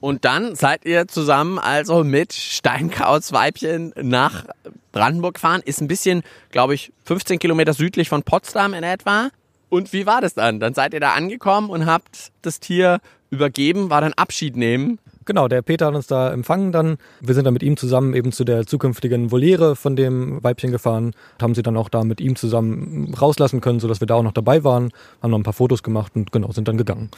Und 0.00 0.24
dann 0.24 0.54
seid 0.54 0.84
ihr 0.84 1.08
zusammen 1.08 1.58
also 1.58 2.04
mit 2.04 2.32
Steinkauzweibchen 2.32 3.94
nach 4.02 4.44
Brandenburg 4.92 5.34
gefahren. 5.34 5.62
Ist 5.64 5.80
ein 5.80 5.88
bisschen, 5.88 6.22
glaube 6.50 6.74
ich, 6.74 6.92
15 7.04 7.38
Kilometer 7.38 7.72
südlich 7.72 8.08
von 8.08 8.22
Potsdam 8.22 8.74
in 8.74 8.84
etwa. 8.84 9.30
Und 9.68 9.92
wie 9.92 10.06
war 10.06 10.20
das 10.20 10.34
dann? 10.34 10.60
Dann 10.60 10.74
seid 10.74 10.94
ihr 10.94 11.00
da 11.00 11.14
angekommen 11.14 11.70
und 11.70 11.86
habt 11.86 12.30
das 12.42 12.60
Tier 12.60 13.00
übergeben, 13.30 13.90
war 13.90 14.00
dann 14.00 14.12
Abschied 14.12 14.56
nehmen. 14.56 14.98
Genau, 15.24 15.48
der 15.48 15.60
Peter 15.62 15.86
hat 15.86 15.94
uns 15.96 16.06
da 16.06 16.32
empfangen 16.32 16.70
dann. 16.70 16.98
Wir 17.20 17.34
sind 17.34 17.44
dann 17.44 17.52
mit 17.52 17.64
ihm 17.64 17.76
zusammen 17.76 18.14
eben 18.14 18.30
zu 18.30 18.44
der 18.44 18.64
zukünftigen 18.64 19.32
Voliere 19.32 19.74
von 19.74 19.96
dem 19.96 20.42
Weibchen 20.44 20.70
gefahren, 20.70 21.14
haben 21.42 21.56
sie 21.56 21.62
dann 21.62 21.76
auch 21.76 21.88
da 21.88 22.04
mit 22.04 22.20
ihm 22.20 22.36
zusammen 22.36 23.12
rauslassen 23.12 23.60
können, 23.60 23.80
sodass 23.80 23.98
wir 23.98 24.06
da 24.06 24.14
auch 24.14 24.22
noch 24.22 24.32
dabei 24.32 24.62
waren, 24.62 24.92
haben 25.20 25.32
noch 25.32 25.38
ein 25.38 25.42
paar 25.42 25.52
Fotos 25.52 25.82
gemacht 25.82 26.12
und 26.14 26.30
genau, 26.30 26.52
sind 26.52 26.68
dann 26.68 26.78
gegangen. 26.78 27.10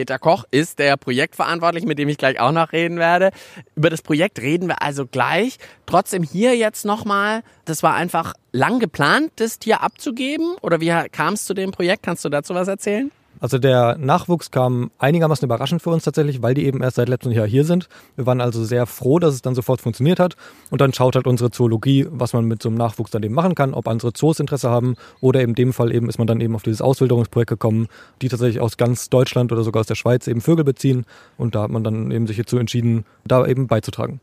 Peter 0.00 0.18
Koch 0.18 0.44
ist 0.50 0.78
der 0.78 0.96
Projektverantwortliche, 0.96 1.86
mit 1.86 1.98
dem 1.98 2.08
ich 2.08 2.16
gleich 2.16 2.40
auch 2.40 2.52
noch 2.52 2.72
reden 2.72 2.96
werde. 2.96 3.32
Über 3.76 3.90
das 3.90 4.00
Projekt 4.00 4.40
reden 4.40 4.66
wir 4.66 4.80
also 4.80 5.04
gleich. 5.04 5.58
Trotzdem 5.84 6.22
hier 6.22 6.56
jetzt 6.56 6.86
nochmal, 6.86 7.42
das 7.66 7.82
war 7.82 7.96
einfach 7.96 8.32
lang 8.50 8.78
geplant, 8.78 9.30
das 9.36 9.58
Tier 9.58 9.82
abzugeben? 9.82 10.56
Oder 10.62 10.80
wie 10.80 10.90
kam 11.12 11.34
es 11.34 11.44
zu 11.44 11.52
dem 11.52 11.70
Projekt? 11.70 12.02
Kannst 12.02 12.24
du 12.24 12.30
dazu 12.30 12.54
was 12.54 12.66
erzählen? 12.66 13.10
Also 13.40 13.58
der 13.58 13.96
Nachwuchs 13.98 14.50
kam 14.50 14.90
einigermaßen 14.98 15.46
überraschend 15.46 15.82
für 15.82 15.90
uns 15.90 16.04
tatsächlich, 16.04 16.42
weil 16.42 16.54
die 16.54 16.66
eben 16.66 16.82
erst 16.82 16.96
seit 16.96 17.08
letztem 17.08 17.32
Jahr 17.32 17.46
hier 17.46 17.64
sind. 17.64 17.88
Wir 18.16 18.26
waren 18.26 18.40
also 18.40 18.64
sehr 18.64 18.86
froh, 18.86 19.18
dass 19.18 19.34
es 19.34 19.42
dann 19.42 19.54
sofort 19.54 19.80
funktioniert 19.80 20.20
hat. 20.20 20.36
Und 20.70 20.80
dann 20.80 20.92
schaut 20.92 21.16
halt 21.16 21.26
unsere 21.26 21.50
Zoologie, 21.50 22.06
was 22.10 22.34
man 22.34 22.44
mit 22.44 22.62
so 22.62 22.68
einem 22.68 22.76
Nachwuchs 22.76 23.10
dann 23.10 23.22
eben 23.22 23.34
machen 23.34 23.54
kann, 23.54 23.72
ob 23.72 23.88
andere 23.88 24.12
Zoos 24.12 24.40
Interesse 24.40 24.70
haben 24.70 24.94
oder 25.20 25.40
in 25.40 25.54
dem 25.54 25.72
Fall 25.72 25.92
eben 25.92 26.08
ist 26.08 26.18
man 26.18 26.26
dann 26.26 26.40
eben 26.40 26.54
auf 26.54 26.62
dieses 26.62 26.82
Auswilderungsprojekt 26.82 27.50
gekommen, 27.50 27.88
die 28.20 28.28
tatsächlich 28.28 28.60
aus 28.60 28.76
ganz 28.76 29.08
Deutschland 29.08 29.50
oder 29.52 29.62
sogar 29.62 29.80
aus 29.80 29.86
der 29.86 29.94
Schweiz 29.94 30.26
eben 30.26 30.42
Vögel 30.42 30.64
beziehen. 30.64 31.06
Und 31.38 31.54
da 31.54 31.62
hat 31.62 31.70
man 31.70 31.82
dann 31.82 32.10
eben 32.10 32.26
sich 32.26 32.36
hierzu 32.36 32.58
entschieden, 32.58 33.06
da 33.24 33.46
eben 33.46 33.66
beizutragen. 33.66 34.20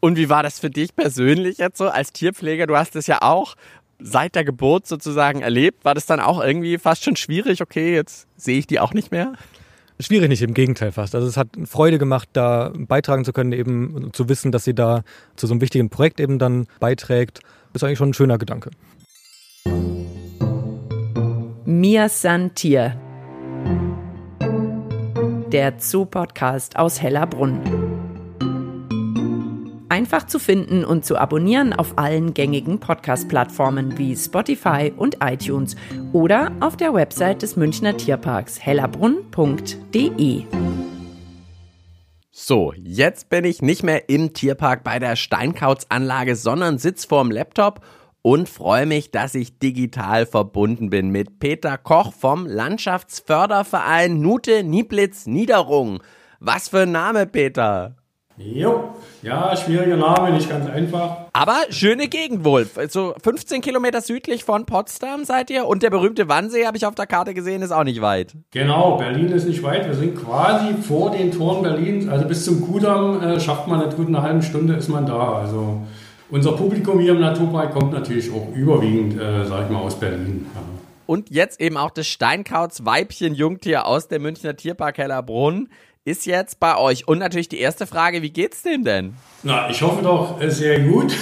Und 0.00 0.16
wie 0.16 0.28
war 0.28 0.42
das 0.42 0.58
für 0.58 0.70
dich 0.70 0.94
persönlich 0.94 1.58
jetzt 1.58 1.78
so 1.78 1.88
als 1.88 2.12
Tierpfleger? 2.12 2.66
Du 2.66 2.76
hast 2.76 2.96
es 2.96 3.06
ja 3.06 3.18
auch 3.22 3.54
seit 3.98 4.34
der 4.34 4.44
Geburt 4.44 4.86
sozusagen 4.86 5.42
erlebt. 5.42 5.84
War 5.84 5.94
das 5.94 6.06
dann 6.06 6.20
auch 6.20 6.42
irgendwie 6.42 6.78
fast 6.78 7.04
schon 7.04 7.16
schwierig? 7.16 7.62
Okay, 7.62 7.94
jetzt 7.94 8.28
sehe 8.36 8.58
ich 8.58 8.66
die 8.66 8.80
auch 8.80 8.92
nicht 8.92 9.10
mehr? 9.10 9.32
schwierig 9.98 10.28
nicht, 10.28 10.42
im 10.42 10.54
Gegenteil 10.54 10.92
fast. 10.92 11.14
Also 11.14 11.26
es 11.26 11.36
hat 11.36 11.48
Freude 11.64 11.98
gemacht, 11.98 12.28
da 12.32 12.72
beitragen 12.74 13.24
zu 13.24 13.32
können, 13.32 13.52
eben 13.52 14.10
zu 14.12 14.28
wissen, 14.28 14.52
dass 14.52 14.64
sie 14.64 14.74
da 14.74 15.02
zu 15.36 15.46
so 15.46 15.54
einem 15.54 15.60
wichtigen 15.60 15.90
Projekt 15.90 16.20
eben 16.20 16.38
dann 16.38 16.66
beiträgt. 16.80 17.40
ist 17.72 17.84
eigentlich 17.84 17.98
schon 17.98 18.10
ein 18.10 18.14
schöner 18.14 18.38
Gedanke. 18.38 18.70
Mir 21.64 22.08
Santier. 22.08 23.00
Der 25.52 25.74
Zoo-Podcast 25.78 26.76
aus 26.76 27.00
Hellerbrunn. 27.00 27.75
Einfach 29.96 30.26
zu 30.26 30.38
finden 30.38 30.84
und 30.84 31.06
zu 31.06 31.16
abonnieren 31.16 31.72
auf 31.72 31.96
allen 31.96 32.34
gängigen 32.34 32.80
Podcast-Plattformen 32.80 33.96
wie 33.96 34.14
Spotify 34.14 34.92
und 34.94 35.16
iTunes 35.24 35.74
oder 36.12 36.52
auf 36.60 36.76
der 36.76 36.92
Website 36.92 37.40
des 37.40 37.56
Münchner 37.56 37.96
Tierparks 37.96 38.60
hellerbrunn.de. 38.60 40.42
So, 42.30 42.74
jetzt 42.76 43.30
bin 43.30 43.46
ich 43.46 43.62
nicht 43.62 43.84
mehr 43.84 44.10
im 44.10 44.34
Tierpark 44.34 44.84
bei 44.84 44.98
der 44.98 45.16
Steinkauzanlage, 45.16 46.36
sondern 46.36 46.76
sitz 46.76 47.06
vorm 47.06 47.30
Laptop 47.30 47.80
und 48.20 48.50
freue 48.50 48.84
mich, 48.84 49.12
dass 49.12 49.34
ich 49.34 49.58
digital 49.58 50.26
verbunden 50.26 50.90
bin 50.90 51.08
mit 51.08 51.38
Peter 51.38 51.78
Koch 51.78 52.12
vom 52.12 52.44
Landschaftsförderverein 52.44 54.20
Nute 54.20 54.62
Nieblitz 54.62 55.24
Niederung. 55.24 56.02
Was 56.38 56.68
für 56.68 56.80
ein 56.80 56.92
Name, 56.92 57.26
Peter? 57.26 57.96
Jo, 58.38 58.90
ja, 59.22 59.56
schwieriger 59.56 59.96
Name, 59.96 60.32
nicht 60.32 60.50
ganz 60.50 60.68
einfach. 60.68 61.28
Aber 61.32 61.56
schöne 61.70 62.06
Gegend 62.06 62.44
wohl. 62.44 62.68
So 62.88 63.14
15 63.22 63.62
Kilometer 63.62 64.02
südlich 64.02 64.44
von 64.44 64.66
Potsdam 64.66 65.24
seid 65.24 65.48
ihr 65.48 65.66
und 65.66 65.82
der 65.82 65.88
berühmte 65.88 66.28
Wannsee, 66.28 66.66
habe 66.66 66.76
ich 66.76 66.84
auf 66.84 66.94
der 66.94 67.06
Karte 67.06 67.32
gesehen, 67.32 67.62
ist 67.62 67.72
auch 67.72 67.84
nicht 67.84 68.02
weit. 68.02 68.34
Genau, 68.50 68.98
Berlin 68.98 69.28
ist 69.28 69.48
nicht 69.48 69.62
weit. 69.62 69.86
Wir 69.86 69.94
sind 69.94 70.16
quasi 70.16 70.74
vor 70.74 71.12
den 71.12 71.32
Toren 71.32 71.62
Berlins. 71.62 72.08
Also 72.08 72.26
bis 72.26 72.44
zum 72.44 72.60
Kudamm 72.60 73.22
äh, 73.22 73.40
schafft 73.40 73.68
man 73.68 73.80
eine 73.80 73.94
gute 73.94 74.20
halbe 74.20 74.42
Stunde, 74.42 74.74
ist 74.74 74.88
man 74.88 75.06
da. 75.06 75.38
Also 75.38 75.80
unser 76.28 76.52
Publikum 76.52 77.00
hier 77.00 77.12
im 77.12 77.20
Naturpark 77.20 77.72
kommt 77.72 77.92
natürlich 77.92 78.30
auch 78.30 78.54
überwiegend, 78.54 79.18
äh, 79.18 79.46
sag 79.46 79.64
ich 79.64 79.70
mal, 79.70 79.80
aus 79.80 79.98
Berlin. 79.98 80.44
Ja. 80.54 80.60
Und 81.06 81.30
jetzt 81.30 81.60
eben 81.60 81.76
auch 81.76 81.90
das 81.90 82.08
Steinkauz 82.08 82.84
Weibchen 82.84 83.34
Jungtier 83.34 83.86
aus 83.86 84.08
der 84.08 84.18
Münchner 84.18 84.56
Tierpark 84.56 84.98
Hellerbrunn 84.98 85.68
ist 86.06 86.24
jetzt 86.24 86.60
bei 86.60 86.78
euch. 86.78 87.08
Und 87.08 87.18
natürlich 87.18 87.48
die 87.48 87.58
erste 87.58 87.86
Frage, 87.86 88.22
wie 88.22 88.30
geht's 88.30 88.62
dem 88.62 88.84
denn? 88.84 89.14
Na, 89.42 89.68
ich 89.68 89.82
hoffe 89.82 90.02
doch 90.02 90.40
äh, 90.40 90.50
sehr 90.50 90.80
gut. 90.80 91.14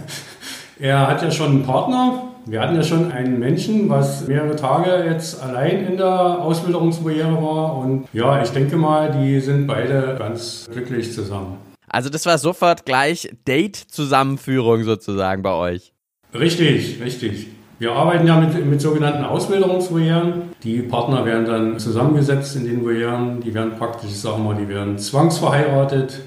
er 0.80 1.06
hat 1.06 1.22
ja 1.22 1.30
schon 1.30 1.50
einen 1.50 1.62
Partner. 1.62 2.22
Wir 2.46 2.60
hatten 2.60 2.76
ja 2.76 2.82
schon 2.82 3.12
einen 3.12 3.38
Menschen, 3.38 3.88
was 3.90 4.26
mehrere 4.26 4.56
Tage 4.56 5.04
jetzt 5.04 5.42
allein 5.42 5.84
in 5.86 5.96
der 5.98 6.40
Auswilderungsbarriere 6.40 7.42
war. 7.42 7.76
Und 7.76 8.08
ja, 8.12 8.42
ich 8.42 8.50
denke 8.50 8.76
mal, 8.76 9.10
die 9.10 9.38
sind 9.40 9.66
beide 9.66 10.16
ganz 10.18 10.66
glücklich 10.72 11.12
zusammen. 11.12 11.58
Also 11.88 12.08
das 12.08 12.24
war 12.24 12.38
sofort 12.38 12.86
gleich 12.86 13.30
Date-Zusammenführung 13.46 14.84
sozusagen 14.84 15.42
bei 15.42 15.52
euch. 15.52 15.92
Richtig, 16.32 17.02
richtig. 17.02 17.48
Wir 17.78 17.92
arbeiten 17.92 18.26
ja 18.26 18.40
mit, 18.40 18.64
mit 18.64 18.80
sogenannten 18.80 19.24
Auswilderungsvoyeren. 19.24 20.54
Die 20.62 20.80
Partner 20.80 21.26
werden 21.26 21.44
dann 21.44 21.78
zusammengesetzt 21.78 22.56
in 22.56 22.64
den 22.64 22.82
Voyeren. 22.82 23.40
Die 23.40 23.52
werden 23.52 23.76
praktisch, 23.76 24.12
sagen 24.12 24.44
wir, 24.44 24.54
die 24.54 24.68
werden 24.68 24.98
zwangsverheiratet. 24.98 26.20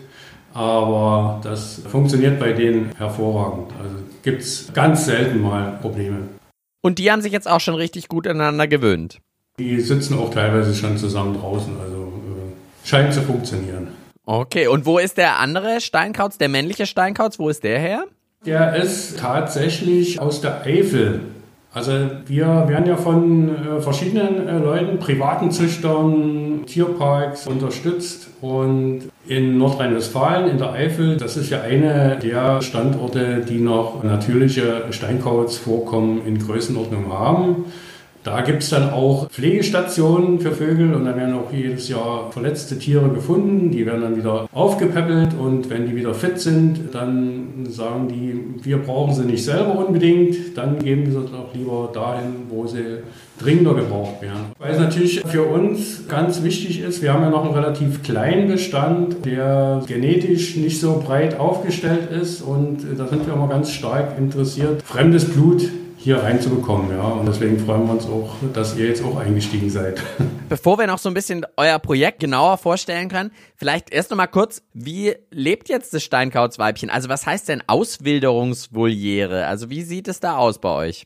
Aber 0.53 1.41
das 1.43 1.81
funktioniert 1.89 2.39
bei 2.39 2.53
denen 2.53 2.91
hervorragend. 2.97 3.71
Also 3.81 3.95
gibt 4.21 4.41
es 4.41 4.71
ganz 4.73 5.05
selten 5.05 5.41
mal 5.41 5.79
Probleme. 5.81 6.17
Und 6.81 6.99
die 6.99 7.11
haben 7.11 7.21
sich 7.21 7.31
jetzt 7.31 7.49
auch 7.49 7.59
schon 7.59 7.75
richtig 7.75 8.07
gut 8.07 8.27
aneinander 8.27 8.67
gewöhnt. 8.67 9.19
Die 9.57 9.79
sitzen 9.81 10.17
auch 10.17 10.31
teilweise 10.31 10.73
schon 10.75 10.97
zusammen 10.97 11.39
draußen. 11.39 11.73
Also 11.81 11.97
äh, 11.97 12.87
scheint 12.87 13.13
zu 13.13 13.21
funktionieren. 13.21 13.89
Okay, 14.25 14.67
und 14.67 14.85
wo 14.85 14.99
ist 14.99 15.17
der 15.17 15.39
andere 15.39 15.81
Steinkauz, 15.81 16.37
der 16.37 16.49
männliche 16.49 16.85
Steinkauz? 16.85 17.39
Wo 17.39 17.49
ist 17.49 17.63
der 17.63 17.79
her? 17.79 18.05
Der 18.45 18.75
ist 18.75 19.19
tatsächlich 19.19 20.19
aus 20.19 20.41
der 20.41 20.61
Eifel. 20.61 21.21
Also 21.71 21.91
wir 22.25 22.65
werden 22.67 22.87
ja 22.87 22.95
von 22.95 23.49
äh, 23.49 23.79
verschiedenen 23.79 24.47
äh, 24.47 24.57
Leuten, 24.57 24.97
privaten 24.97 25.51
Züchtern, 25.51 26.63
Tierparks 26.65 27.45
unterstützt 27.45 28.29
und 28.41 29.01
in 29.27 29.59
Nordrhein-Westfalen, 29.59 30.49
in 30.49 30.57
der 30.57 30.71
Eifel, 30.71 31.17
das 31.17 31.37
ist 31.37 31.51
ja 31.51 31.61
eine 31.61 32.17
der 32.17 32.63
Standorte, 32.63 33.45
die 33.47 33.59
noch 33.59 34.03
natürliche 34.03 34.85
Steinkautsvorkommen 34.89 36.25
in 36.25 36.39
Größenordnung 36.39 37.13
haben. 37.13 37.65
Da 38.23 38.41
gibt 38.41 38.63
es 38.63 38.69
dann 38.69 38.89
auch 38.89 39.29
Pflegestationen 39.29 40.41
für 40.41 40.51
Vögel 40.51 40.93
und 40.93 41.05
dann 41.05 41.15
werden 41.15 41.35
auch 41.35 41.53
jedes 41.53 41.87
Jahr 41.87 42.31
verletzte 42.31 42.77
Tiere 42.77 43.09
gefunden. 43.09 43.71
Die 43.71 43.85
werden 43.85 44.01
dann 44.01 44.17
wieder 44.17 44.47
aufgepäppelt 44.53 45.29
und 45.39 45.69
wenn 45.69 45.87
die 45.87 45.95
wieder 45.95 46.13
fit 46.13 46.39
sind, 46.39 46.93
dann 46.93 47.65
sagen 47.69 48.09
die, 48.09 48.65
wir 48.65 48.79
brauchen 48.79 49.13
sie 49.13 49.23
nicht 49.23 49.43
selber 49.43 49.87
unbedingt. 49.87 50.57
Dann 50.57 50.79
geben 50.79 51.05
wir 51.05 51.13
sie 51.13 51.27
auch 51.33 51.53
lieber 51.53 51.89
dahin, 51.93 52.33
wo 52.49 52.67
sie 52.67 52.99
dringender 53.39 53.73
gebraucht 53.73 54.21
werden. 54.21 54.51
Weil 54.59 54.73
es 54.73 54.79
natürlich 54.79 55.21
für 55.21 55.43
uns 55.43 56.07
ganz 56.09 56.43
wichtig 56.43 56.81
ist, 56.81 57.01
wir 57.01 57.13
haben 57.13 57.23
ja 57.23 57.29
noch 57.29 57.45
einen 57.45 57.53
relativ 57.53 58.03
kleinen 58.03 58.49
Bestand, 58.49 59.25
der 59.25 59.81
genetisch 59.87 60.57
nicht 60.57 60.81
so 60.81 61.01
breit 61.05 61.39
aufgestellt 61.39 62.11
ist 62.11 62.41
und 62.41 62.79
da 62.97 63.07
sind 63.07 63.25
wir 63.25 63.33
immer 63.33 63.47
ganz 63.47 63.71
stark 63.71 64.17
interessiert, 64.17 64.81
fremdes 64.83 65.23
Blut 65.23 65.69
hier 65.99 66.23
reinzubekommen. 66.23 66.91
Ja. 66.91 67.03
Und 67.03 67.27
deswegen 67.27 67.59
freuen 67.59 67.85
wir 67.85 67.93
uns 67.93 68.05
auch, 68.05 68.35
dass 68.53 68.77
ihr 68.77 68.87
jetzt 68.87 69.03
auch 69.03 69.17
eingestiegen 69.17 69.69
seid. 69.69 70.01
Bevor 70.49 70.79
wir 70.79 70.87
noch 70.87 70.97
so 70.97 71.09
ein 71.09 71.13
bisschen 71.13 71.45
euer 71.57 71.77
Projekt 71.77 72.21
genauer 72.21 72.57
vorstellen 72.57 73.09
können, 73.09 73.31
vielleicht 73.57 73.91
erst 73.91 74.09
noch 74.09 74.17
mal 74.17 74.27
kurz, 74.27 74.63
wie 74.73 75.15
lebt 75.29 75.67
jetzt 75.67 75.93
das 75.93 76.03
Steinkautsweibchen? 76.03 76.89
Also 76.89 77.09
was 77.09 77.25
heißt 77.25 77.49
denn 77.49 77.61
Auswilderungsvoliere? 77.67 79.45
Also 79.45 79.69
wie 79.69 79.81
sieht 79.81 80.07
es 80.07 80.21
da 80.21 80.37
aus 80.37 80.59
bei 80.59 80.69
euch? 80.69 81.05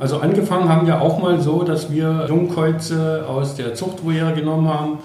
Also 0.00 0.18
angefangen 0.18 0.70
haben 0.70 0.86
wir 0.86 1.02
auch 1.02 1.18
mal 1.20 1.40
so, 1.40 1.62
dass 1.62 1.92
wir 1.92 2.24
Jungkäuze 2.26 3.26
aus 3.28 3.56
der 3.56 3.74
Zuchtvoliere 3.74 4.32
genommen 4.32 4.66
haben 4.66 4.98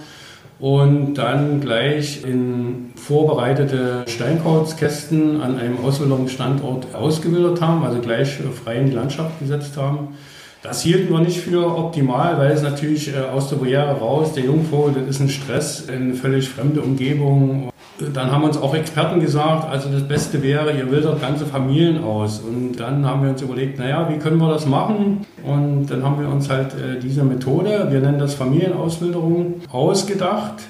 und 0.59 1.15
dann 1.15 1.61
gleich 1.61 2.23
in 2.23 2.91
vorbereitete 2.95 4.03
Steinkauzkästen 4.07 5.41
an 5.41 5.59
einem 5.59 5.83
Auswilderungsstandort 5.83 6.95
ausgewildert 6.95 7.61
haben, 7.61 7.83
also 7.83 7.99
gleich 7.99 8.39
frei 8.63 8.77
in 8.77 8.87
die 8.87 8.95
Landschaft 8.95 9.39
gesetzt 9.39 9.77
haben. 9.77 10.15
Das 10.63 10.81
hielten 10.81 11.13
wir 11.13 11.19
nicht 11.19 11.39
für 11.39 11.65
optimal, 11.77 12.37
weil 12.39 12.51
es 12.51 12.63
natürlich 12.63 13.15
äh, 13.15 13.19
aus 13.19 13.49
der 13.49 13.57
Barriere 13.57 13.99
raus, 13.99 14.33
der 14.33 14.45
Jungvogel, 14.45 14.95
das 15.05 15.15
ist 15.15 15.21
ein 15.21 15.29
Stress, 15.29 15.87
eine 15.87 16.15
völlig 16.15 16.49
fremde 16.49 16.81
Umgebung. 16.81 17.69
Dann 18.13 18.31
haben 18.31 18.43
uns 18.43 18.57
auch 18.57 18.75
Experten 18.75 19.19
gesagt, 19.19 19.69
also 19.69 19.89
das 19.89 20.07
Beste 20.07 20.43
wäre, 20.43 20.71
ihr 20.71 20.91
wildert 20.91 21.19
ganze 21.19 21.45
Familien 21.45 22.03
aus. 22.03 22.39
Und 22.39 22.73
dann 22.79 23.05
haben 23.05 23.23
wir 23.23 23.31
uns 23.31 23.41
überlegt, 23.41 23.79
naja, 23.79 24.07
wie 24.11 24.19
können 24.19 24.37
wir 24.37 24.49
das 24.49 24.67
machen? 24.67 25.25
Und 25.43 25.87
dann 25.87 26.03
haben 26.03 26.21
wir 26.21 26.29
uns 26.29 26.47
halt 26.49 26.73
äh, 26.73 26.99
diese 27.01 27.23
Methode, 27.23 27.87
wir 27.89 27.99
nennen 27.99 28.19
das 28.19 28.35
Familienauswilderung, 28.35 29.61
ausgedacht. 29.71 30.63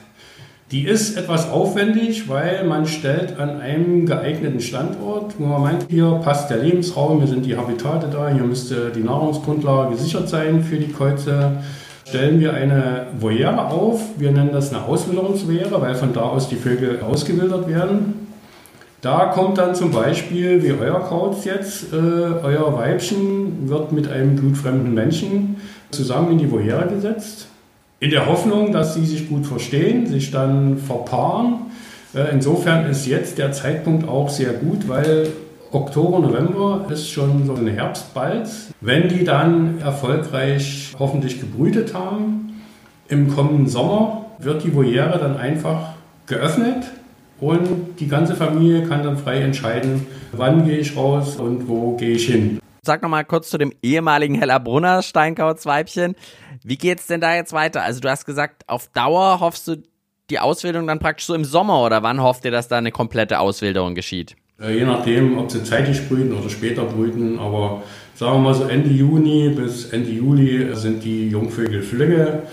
Die 0.71 0.85
ist 0.85 1.17
etwas 1.17 1.49
aufwendig, 1.49 2.27
weil 2.27 2.65
man 2.65 2.87
stellt 2.87 3.39
an 3.39 3.61
einem 3.61 4.05
geeigneten 4.05 4.59
Standort, 4.59 5.35
wo 5.37 5.45
man 5.45 5.61
meint, 5.61 5.85
hier 5.89 6.19
passt 6.23 6.49
der 6.49 6.57
Lebensraum, 6.57 7.19
hier 7.19 7.27
sind 7.27 7.45
die 7.45 7.55
Habitate 7.55 8.07
da, 8.11 8.27
hier 8.27 8.43
müsste 8.43 8.91
die 8.93 9.03
Nahrungsgrundlage 9.03 9.91
gesichert 9.91 10.27
sein 10.27 10.63
für 10.63 10.75
die 10.75 10.91
Käuze 10.91 11.53
stellen 12.07 12.39
wir 12.39 12.53
eine 12.53 13.07
Voyere 13.19 13.67
auf. 13.67 14.01
Wir 14.17 14.31
nennen 14.31 14.51
das 14.53 14.73
eine 14.73 14.83
Auswilderungsvoyere, 14.85 15.81
weil 15.81 15.95
von 15.95 16.13
da 16.13 16.21
aus 16.21 16.47
die 16.47 16.55
Vögel 16.55 17.01
ausgewildert 17.01 17.67
werden. 17.67 18.27
Da 19.01 19.25
kommt 19.25 19.57
dann 19.57 19.75
zum 19.75 19.91
Beispiel, 19.91 20.63
wie 20.63 20.71
euer 20.71 21.01
Kauz 21.01 21.45
jetzt, 21.45 21.93
äh, 21.93 21.95
euer 21.95 22.75
Weibchen 22.77 23.69
wird 23.69 23.91
mit 23.91 24.09
einem 24.09 24.35
blutfremden 24.35 24.93
Menschen 24.93 25.57
zusammen 25.91 26.31
in 26.31 26.37
die 26.39 26.49
Voyere 26.49 26.87
gesetzt. 26.87 27.47
In 27.99 28.09
der 28.09 28.25
Hoffnung, 28.25 28.71
dass 28.71 28.93
sie 28.93 29.05
sich 29.05 29.29
gut 29.29 29.45
verstehen, 29.45 30.07
sich 30.07 30.31
dann 30.31 30.77
verpaaren. 30.77 31.67
Äh, 32.15 32.31
insofern 32.31 32.89
ist 32.89 33.05
jetzt 33.05 33.37
der 33.37 33.51
Zeitpunkt 33.51 34.07
auch 34.07 34.29
sehr 34.29 34.53
gut, 34.53 34.87
weil 34.87 35.27
Oktober, 35.71 36.19
November 36.19 36.85
ist 36.89 37.09
schon 37.09 37.45
so 37.45 37.53
ein 37.53 37.67
Herbst 37.67 38.13
bald. 38.13 38.47
Wenn 38.79 39.09
die 39.09 39.23
dann 39.23 39.79
erfolgreich 39.79 40.95
hoffentlich 40.97 41.39
gebrütet 41.39 41.93
haben, 41.93 42.61
im 43.09 43.33
kommenden 43.33 43.67
Sommer 43.67 44.25
wird 44.39 44.63
die 44.63 44.73
Voliere 44.73 45.17
dann 45.19 45.37
einfach 45.37 45.93
geöffnet 46.25 46.85
und 47.39 47.99
die 47.99 48.07
ganze 48.07 48.35
Familie 48.35 48.83
kann 48.87 49.03
dann 49.03 49.17
frei 49.17 49.41
entscheiden, 49.41 50.07
wann 50.31 50.65
gehe 50.65 50.77
ich 50.77 50.95
raus 50.95 51.35
und 51.35 51.67
wo 51.67 51.95
gehe 51.97 52.11
ich 52.11 52.27
hin. 52.27 52.59
Sag 52.83 53.01
noch 53.01 53.09
mal 53.09 53.25
kurz 53.25 53.49
zu 53.49 53.57
dem 53.57 53.73
ehemaligen 53.81 54.35
Hellerbrunner 54.35 55.01
Steinkautsweibchen. 55.01 56.15
Wie 56.63 56.77
geht 56.77 56.99
es 56.99 57.07
denn 57.07 57.19
da 57.19 57.35
jetzt 57.35 57.51
weiter? 57.51 57.81
Also 57.83 57.99
du 57.99 58.09
hast 58.09 58.25
gesagt, 58.25 58.63
auf 58.67 58.87
Dauer 58.87 59.41
hoffst 59.41 59.67
du 59.67 59.83
die 60.29 60.39
Auswilderung 60.39 60.87
dann 60.87 60.99
praktisch 60.99 61.25
so 61.25 61.35
im 61.35 61.45
Sommer 61.45 61.83
oder 61.83 62.03
wann 62.03 62.21
hofft 62.21 62.45
ihr, 62.45 62.51
dass 62.51 62.67
da 62.67 62.77
eine 62.77 62.91
komplette 62.91 63.39
Auswilderung 63.39 63.95
geschieht? 63.95 64.35
Äh, 64.59 64.79
je 64.79 64.85
nachdem, 64.85 65.37
ob 65.37 65.51
sie 65.51 65.63
zeitig 65.63 66.07
brüten 66.09 66.33
oder 66.33 66.49
später 66.49 66.83
brüten, 66.83 67.37
aber 67.37 67.83
sagen 68.15 68.37
wir 68.37 68.39
mal 68.39 68.53
so 68.55 68.63
Ende 68.63 68.89
Juni 68.89 69.49
bis 69.49 69.85
Ende 69.91 70.09
Juli 70.09 70.75
sind 70.75 71.03
die 71.03 71.29
Jungvögel 71.29 71.83
flügge. 71.83 72.43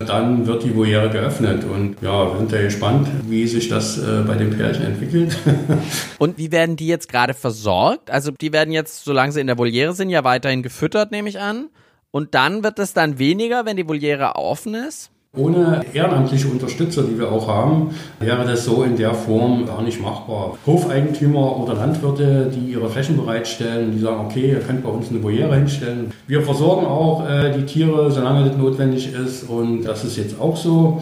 dann 0.00 0.48
wird 0.48 0.64
die 0.64 0.74
Voliere 0.74 1.08
geöffnet. 1.10 1.62
Und 1.62 2.02
ja, 2.02 2.32
wir 2.32 2.38
sind 2.38 2.50
ja 2.50 2.62
gespannt, 2.62 3.06
wie 3.28 3.46
sich 3.46 3.68
das 3.68 3.98
äh, 3.98 4.24
bei 4.26 4.34
den 4.34 4.50
Pärchen 4.50 4.84
entwickelt. 4.84 5.38
und 6.18 6.38
wie 6.38 6.50
werden 6.50 6.74
die 6.74 6.88
jetzt 6.88 7.08
gerade 7.08 7.34
versorgt? 7.34 8.10
Also 8.10 8.32
die 8.32 8.52
werden 8.52 8.72
jetzt, 8.72 9.04
solange 9.04 9.30
sie 9.30 9.40
in 9.40 9.46
der 9.46 9.58
Voliere 9.58 9.94
sind, 9.94 10.10
ja 10.10 10.24
weiterhin 10.24 10.64
gefüttert, 10.64 11.12
nehme 11.12 11.28
ich 11.28 11.38
an. 11.38 11.68
Und 12.10 12.34
dann 12.34 12.64
wird 12.64 12.80
es 12.80 12.94
dann 12.94 13.20
weniger, 13.20 13.64
wenn 13.64 13.76
die 13.76 13.86
Voliere 13.86 14.34
offen 14.34 14.74
ist? 14.74 15.11
Ohne 15.34 15.80
ehrenamtliche 15.94 16.46
Unterstützer, 16.46 17.04
die 17.04 17.18
wir 17.18 17.32
auch 17.32 17.48
haben, 17.48 17.94
wäre 18.20 18.44
das 18.44 18.66
so 18.66 18.82
in 18.82 18.98
der 18.98 19.14
Form 19.14 19.64
gar 19.64 19.80
nicht 19.80 19.98
machbar. 19.98 20.58
Hofeigentümer 20.66 21.56
oder 21.56 21.72
Landwirte, 21.72 22.52
die 22.54 22.72
ihre 22.72 22.90
Flächen 22.90 23.16
bereitstellen, 23.16 23.92
die 23.92 23.98
sagen, 23.98 24.26
okay, 24.26 24.50
ihr 24.50 24.60
könnt 24.60 24.82
bei 24.82 24.90
uns 24.90 25.08
eine 25.08 25.22
Voliere 25.22 25.56
hinstellen. 25.56 26.12
Wir 26.26 26.42
versorgen 26.42 26.84
auch 26.84 27.26
äh, 27.26 27.50
die 27.50 27.64
Tiere, 27.64 28.10
solange 28.10 28.46
das 28.46 28.58
notwendig 28.58 29.14
ist 29.14 29.48
und 29.48 29.84
das 29.84 30.04
ist 30.04 30.18
jetzt 30.18 30.38
auch 30.38 30.54
so. 30.54 31.00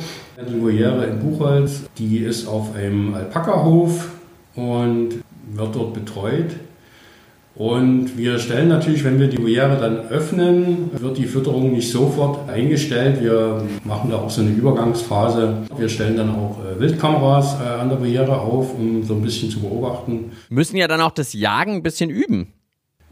Die 0.49 0.63
Voliere 0.63 1.07
in 1.07 1.19
Buchholz, 1.19 1.83
die 1.99 2.19
ist 2.19 2.47
auf 2.47 2.77
einem 2.77 3.13
Alpaka-Hof 3.15 4.11
und 4.55 5.09
wird 5.55 5.75
dort 5.75 5.93
betreut. 5.93 6.55
Und 7.61 8.17
wir 8.17 8.39
stellen 8.39 8.69
natürlich, 8.69 9.05
wenn 9.05 9.21
wir 9.21 9.29
die 9.29 9.37
Voliere 9.37 9.77
dann 9.79 10.09
öffnen, 10.09 10.91
wird 10.99 11.19
die 11.19 11.27
Fütterung 11.27 11.73
nicht 11.73 11.91
sofort 11.91 12.49
eingestellt. 12.49 13.21
Wir 13.21 13.63
machen 13.85 14.09
da 14.09 14.17
auch 14.17 14.31
so 14.31 14.41
eine 14.41 14.49
Übergangsphase. 14.49 15.67
Wir 15.77 15.91
stellen 15.91 16.17
dann 16.17 16.31
auch 16.31 16.57
äh, 16.65 16.81
Wildkameras 16.81 17.61
äh, 17.61 17.69
an 17.69 17.91
der 17.91 18.01
Voliere 18.01 18.41
auf, 18.41 18.73
um 18.73 19.03
so 19.05 19.13
ein 19.13 19.21
bisschen 19.21 19.51
zu 19.51 19.61
beobachten. 19.61 20.33
Müssen 20.49 20.79
ja 20.79 20.89
dann 20.89 21.03
auch 21.03 21.11
das 21.11 21.35
Jagen 21.35 21.75
ein 21.75 21.83
bisschen 21.83 22.09
üben. 22.09 22.55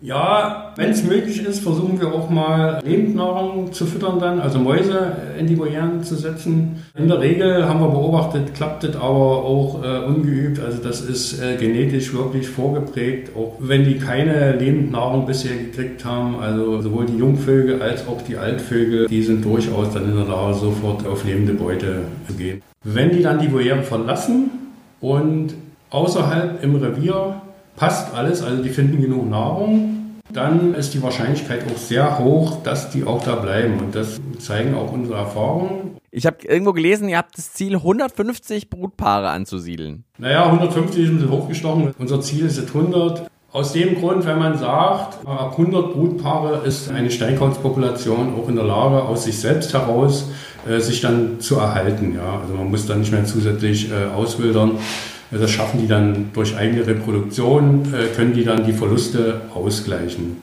Ja, 0.01 0.73
wenn 0.77 0.91
es 0.91 1.03
möglich 1.03 1.45
ist, 1.45 1.59
versuchen 1.59 2.01
wir 2.01 2.15
auch 2.15 2.31
mal 2.31 2.81
Lebendnahrung 2.85 3.73
zu 3.73 3.85
füttern 3.85 4.21
dann, 4.21 4.39
also 4.39 4.61
Mäuse 4.61 5.17
in 5.37 5.49
die 5.49 5.59
Volieren 5.59 6.05
zu 6.05 6.15
setzen. 6.15 6.85
In 6.97 7.09
der 7.09 7.19
Regel 7.19 7.69
haben 7.69 7.81
wir 7.81 7.89
beobachtet, 7.89 8.55
klappt 8.55 8.85
das 8.85 8.95
aber 8.95 9.05
auch 9.05 9.83
äh, 9.83 10.05
ungeübt. 10.07 10.61
Also 10.61 10.79
das 10.81 11.01
ist 11.01 11.43
äh, 11.43 11.57
genetisch 11.57 12.15
wirklich 12.15 12.49
vorgeprägt, 12.49 13.35
auch 13.37 13.57
wenn 13.59 13.85
die 13.85 13.99
keine 13.99 14.57
Lebendnahrung 14.57 15.27
bisher 15.27 15.57
gekriegt 15.57 16.05
haben. 16.05 16.39
Also 16.39 16.81
sowohl 16.81 17.07
die 17.07 17.17
Jungvögel 17.17 17.83
als 17.83 18.07
auch 18.07 18.23
die 18.23 18.37
Altvögel, 18.37 19.09
die 19.09 19.23
sind 19.23 19.45
durchaus 19.45 19.93
dann 19.93 20.09
in 20.09 20.15
der 20.15 20.27
Lage, 20.27 20.55
sofort 20.55 21.05
auf 21.09 21.25
lebende 21.25 21.55
Beute 21.55 22.03
zu 22.29 22.35
gehen. 22.35 22.63
Wenn 22.85 23.11
die 23.11 23.23
dann 23.23 23.41
die 23.41 23.53
Volieren 23.53 23.83
verlassen 23.83 24.51
und 25.01 25.55
außerhalb 25.91 26.63
im 26.63 26.77
Revier 26.77 27.43
passt 27.79 28.13
alles, 28.15 28.43
also 28.43 28.63
die 28.63 28.71
finden 28.71 29.01
genug 29.01 29.31
Nahrung, 29.31 30.21
dann 30.33 30.75
ist 30.75 30.93
die 30.93 31.03
Wahrscheinlichkeit 31.03 31.63
auch 31.73 31.79
sehr 31.79 32.19
hoch, 32.19 32.63
dass 32.63 32.91
die 32.91 33.05
auch 33.05 33.25
da 33.25 33.37
bleiben. 33.37 33.79
Und 33.79 33.95
das 33.95 34.21
zeigen 34.39 34.75
auch 34.75 34.93
unsere 34.93 35.17
Erfahrungen. 35.17 35.97
Ich 36.11 36.27
habe 36.27 36.39
irgendwo 36.47 36.73
gelesen, 36.73 37.09
ihr 37.09 37.17
habt 37.17 37.39
das 37.39 37.53
Ziel, 37.53 37.77
150 37.77 38.69
Brutpaare 38.69 39.31
anzusiedeln. 39.31 40.05
Naja, 40.19 40.47
150 40.47 41.03
ist 41.03 41.09
ein 41.09 41.15
bisschen 41.17 41.31
hochgestochen. 41.31 41.95
Unser 41.99 42.21
Ziel 42.21 42.45
ist 42.47 42.59
jetzt 42.59 42.75
100. 42.75 43.31
Aus 43.51 43.73
dem 43.73 43.95
Grund, 43.99 44.27
wenn 44.27 44.39
man 44.39 44.59
sagt, 44.59 45.27
ab 45.27 45.53
100 45.53 45.95
Brutpaare 45.95 46.67
ist 46.67 46.91
eine 46.91 47.11
Steinkauzpopulation 47.11 48.35
auch 48.35 48.49
in 48.49 48.57
der 48.57 48.65
Lage, 48.65 49.03
aus 49.03 49.25
sich 49.25 49.39
selbst 49.39 49.73
heraus 49.73 50.29
äh, 50.69 50.81
sich 50.81 51.01
dann 51.01 51.41
zu 51.41 51.57
erhalten. 51.57 52.15
Ja? 52.15 52.41
Also 52.43 52.55
man 52.55 52.71
muss 52.71 52.87
dann 52.87 53.01
nicht 53.01 53.13
mehr 53.13 53.25
zusätzlich 53.25 53.91
äh, 53.91 54.15
auswildern. 54.15 54.73
Das 55.31 55.51
schaffen 55.51 55.81
die 55.81 55.87
dann 55.87 56.33
durch 56.33 56.57
eigene 56.57 56.87
Reproduktion, 56.87 57.93
äh, 57.93 58.07
können 58.15 58.33
die 58.33 58.45
dann 58.45 58.65
die 58.65 58.73
Verluste 58.73 59.43
ausgleichen. 59.55 60.43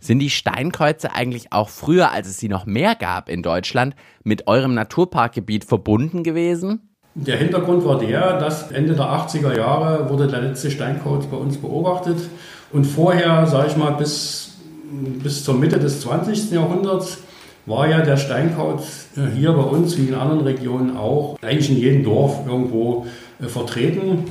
Sind 0.00 0.20
die 0.20 0.30
Steinkreuze 0.30 1.12
eigentlich 1.12 1.52
auch 1.52 1.68
früher, 1.68 2.12
als 2.12 2.28
es 2.28 2.38
sie 2.38 2.48
noch 2.48 2.64
mehr 2.64 2.94
gab 2.94 3.28
in 3.28 3.42
Deutschland, 3.42 3.94
mit 4.24 4.46
eurem 4.46 4.72
Naturparkgebiet 4.72 5.64
verbunden 5.64 6.22
gewesen? 6.22 6.87
Der 7.26 7.36
Hintergrund 7.36 7.84
war 7.84 7.98
der, 7.98 8.38
dass 8.38 8.70
Ende 8.70 8.94
der 8.94 9.06
80er 9.06 9.56
Jahre 9.56 10.08
wurde 10.08 10.28
der 10.28 10.40
letzte 10.40 10.70
Steinkauz 10.70 11.26
bei 11.26 11.36
uns 11.36 11.56
beobachtet 11.56 12.16
und 12.72 12.84
vorher, 12.84 13.44
sage 13.48 13.68
ich 13.70 13.76
mal, 13.76 13.90
bis, 13.90 14.52
bis 15.22 15.42
zur 15.42 15.54
Mitte 15.54 15.80
des 15.80 16.00
20. 16.02 16.52
Jahrhunderts 16.52 17.18
war 17.66 17.88
ja 17.88 18.02
der 18.02 18.18
Steinkauz 18.18 19.08
äh, 19.16 19.36
hier 19.36 19.52
bei 19.52 19.62
uns 19.62 19.98
wie 19.98 20.06
in 20.06 20.14
anderen 20.14 20.42
Regionen 20.42 20.96
auch 20.96 21.36
eigentlich 21.42 21.70
in 21.70 21.78
jedem 21.78 22.04
Dorf 22.04 22.46
irgendwo 22.46 23.06
äh, 23.42 23.46
vertreten. 23.46 24.24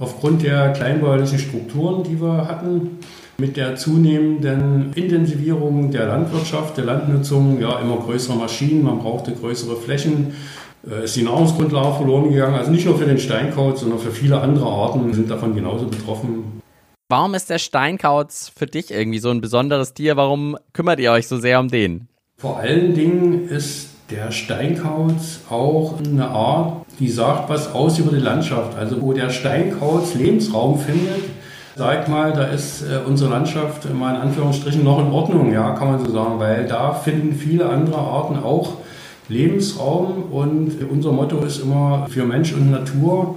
Aufgrund 0.00 0.42
der 0.42 0.72
kleinbäuerlichen 0.72 1.38
Strukturen, 1.38 2.02
die 2.02 2.20
wir 2.20 2.48
hatten, 2.48 2.98
mit 3.38 3.56
der 3.56 3.76
zunehmenden 3.76 4.92
Intensivierung 4.94 5.92
der 5.92 6.06
Landwirtschaft, 6.06 6.76
der 6.76 6.84
Landnutzung, 6.84 7.60
ja 7.60 7.78
immer 7.78 7.96
größere 7.96 8.36
Maschinen, 8.36 8.84
man 8.84 8.98
brauchte 8.98 9.32
größere 9.32 9.76
Flächen, 9.76 10.34
ist 11.04 11.16
die 11.16 11.22
Nahrungsgrundlage 11.22 11.96
verloren 11.96 12.30
gegangen. 12.30 12.54
Also 12.54 12.70
nicht 12.70 12.86
nur 12.86 12.98
für 12.98 13.06
den 13.06 13.18
Steinkauz, 13.18 13.80
sondern 13.80 13.98
für 13.98 14.10
viele 14.10 14.40
andere 14.40 14.66
Arten 14.66 15.12
sind 15.12 15.30
davon 15.30 15.54
genauso 15.54 15.86
betroffen. 15.86 16.62
Warum 17.08 17.34
ist 17.34 17.50
der 17.50 17.58
Steinkauz 17.58 18.50
für 18.56 18.66
dich 18.66 18.90
irgendwie 18.90 19.18
so 19.18 19.30
ein 19.30 19.40
besonderes 19.40 19.94
Tier? 19.94 20.16
Warum 20.16 20.56
kümmert 20.72 21.00
ihr 21.00 21.12
euch 21.12 21.28
so 21.28 21.38
sehr 21.38 21.60
um 21.60 21.68
den? 21.68 22.08
Vor 22.38 22.58
allen 22.58 22.94
Dingen 22.94 23.48
ist 23.48 23.88
der 24.10 24.30
Steinkauz 24.30 25.40
auch 25.50 25.98
eine 25.98 26.28
Art, 26.28 26.84
die 26.98 27.08
sagt 27.08 27.48
was 27.48 27.72
aus 27.72 27.98
über 27.98 28.10
die 28.10 28.22
Landschaft. 28.22 28.76
Also 28.76 29.00
wo 29.00 29.12
der 29.12 29.30
Steinkauz 29.30 30.14
Lebensraum 30.14 30.78
findet, 30.78 31.24
sag 31.76 32.08
mal, 32.08 32.32
da 32.32 32.44
ist 32.44 32.82
äh, 32.82 33.00
unsere 33.06 33.30
Landschaft 33.30 33.92
mal 33.92 34.14
in 34.14 34.20
Anführungsstrichen 34.20 34.84
noch 34.84 35.00
in 35.00 35.12
Ordnung, 35.12 35.52
ja, 35.52 35.74
kann 35.74 35.88
man 35.88 36.04
so 36.04 36.12
sagen, 36.12 36.38
weil 36.38 36.66
da 36.66 36.92
finden 36.92 37.34
viele 37.34 37.68
andere 37.68 37.98
Arten 37.98 38.36
auch 38.36 38.74
Lebensraum 39.28 40.24
und 40.30 40.76
unser 40.90 41.12
Motto 41.12 41.38
ist 41.38 41.60
immer 41.60 42.06
für 42.10 42.24
Mensch 42.24 42.52
und 42.52 42.70
Natur. 42.70 43.36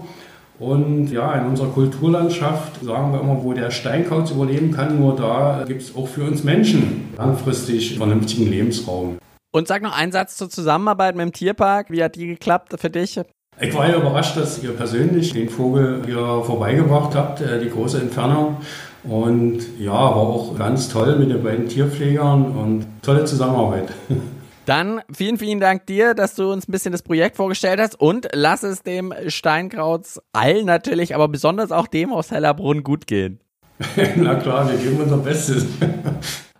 Und 0.59 1.11
ja, 1.11 1.33
in 1.33 1.45
unserer 1.45 1.67
Kulturlandschaft 1.67 2.83
sagen 2.83 3.13
wir 3.13 3.21
immer, 3.21 3.43
wo 3.43 3.53
der 3.53 3.69
Steinkauz 3.69 4.31
überleben 4.31 4.71
kann, 4.71 4.99
nur 4.99 5.15
da 5.15 5.63
gibt 5.67 5.83
es 5.83 5.95
auch 5.95 6.07
für 6.07 6.23
uns 6.23 6.43
Menschen 6.43 7.09
langfristig 7.15 7.97
vernünftigen 7.97 8.49
Lebensraum. 8.49 9.17
Und 9.51 9.67
sag 9.67 9.81
noch 9.81 9.95
einen 9.95 10.11
Satz 10.11 10.35
zur 10.35 10.49
Zusammenarbeit 10.49 11.15
mit 11.15 11.25
dem 11.25 11.31
Tierpark. 11.31 11.91
Wie 11.91 12.03
hat 12.03 12.15
die 12.15 12.27
geklappt 12.27 12.73
für 12.79 12.89
dich? 12.89 13.19
Ich 13.59 13.73
war 13.73 13.89
ja 13.89 13.97
überrascht, 13.97 14.37
dass 14.37 14.61
ihr 14.61 14.71
persönlich 14.71 15.33
den 15.33 15.49
Vogel 15.49 16.03
hier 16.05 16.43
vorbeigebracht 16.43 17.15
habt, 17.15 17.41
äh, 17.41 17.59
die 17.59 17.69
große 17.69 17.99
Entfernung. 17.99 18.57
Und 19.03 19.61
ja, 19.79 19.93
war 19.93 20.15
auch 20.15 20.57
ganz 20.57 20.89
toll 20.89 21.15
mit 21.17 21.31
den 21.31 21.41
beiden 21.41 21.67
Tierpflegern 21.67 22.55
und 22.55 22.85
tolle 23.01 23.25
Zusammenarbeit. 23.25 23.89
Dann 24.67 24.99
vielen, 25.13 25.37
vielen 25.37 25.61
Dank 25.61 25.85
dir, 25.85 26.13
dass 26.13 26.35
du 26.35 26.51
uns 26.51 26.67
ein 26.67 26.73
bisschen 26.73 26.91
das 26.91 27.01
Projekt 27.01 27.37
vorgestellt 27.37 27.79
hast 27.79 27.97
und 27.97 28.27
lass 28.33 28.63
es 28.63 28.83
dem 28.83 29.13
Steinkrauts 29.27 30.21
allen 30.33 30.65
natürlich, 30.65 31.15
aber 31.15 31.29
besonders 31.29 31.71
auch 31.71 31.87
dem 31.87 32.11
aus 32.11 32.31
Hellerbrunn 32.31 32.83
gut 32.83 33.07
gehen. 33.07 33.39
Na 34.17 34.35
klar, 34.35 34.69
wir 34.69 34.77
geben 34.77 35.01
unser 35.01 35.17
Bestes. 35.17 35.65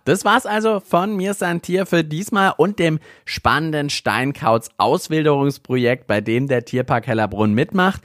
Das 0.04 0.24
war's 0.24 0.46
also 0.46 0.80
von 0.80 1.16
mir 1.16 1.34
Santier 1.34 1.84
für 1.84 2.02
diesmal 2.02 2.54
und 2.56 2.78
dem 2.78 2.98
spannenden 3.26 3.90
Steinkauz 3.90 4.70
Auswilderungsprojekt, 4.78 6.06
bei 6.06 6.22
dem 6.22 6.48
der 6.48 6.64
Tierpark 6.64 7.06
Hellerbrunn 7.06 7.52
mitmacht. 7.52 8.00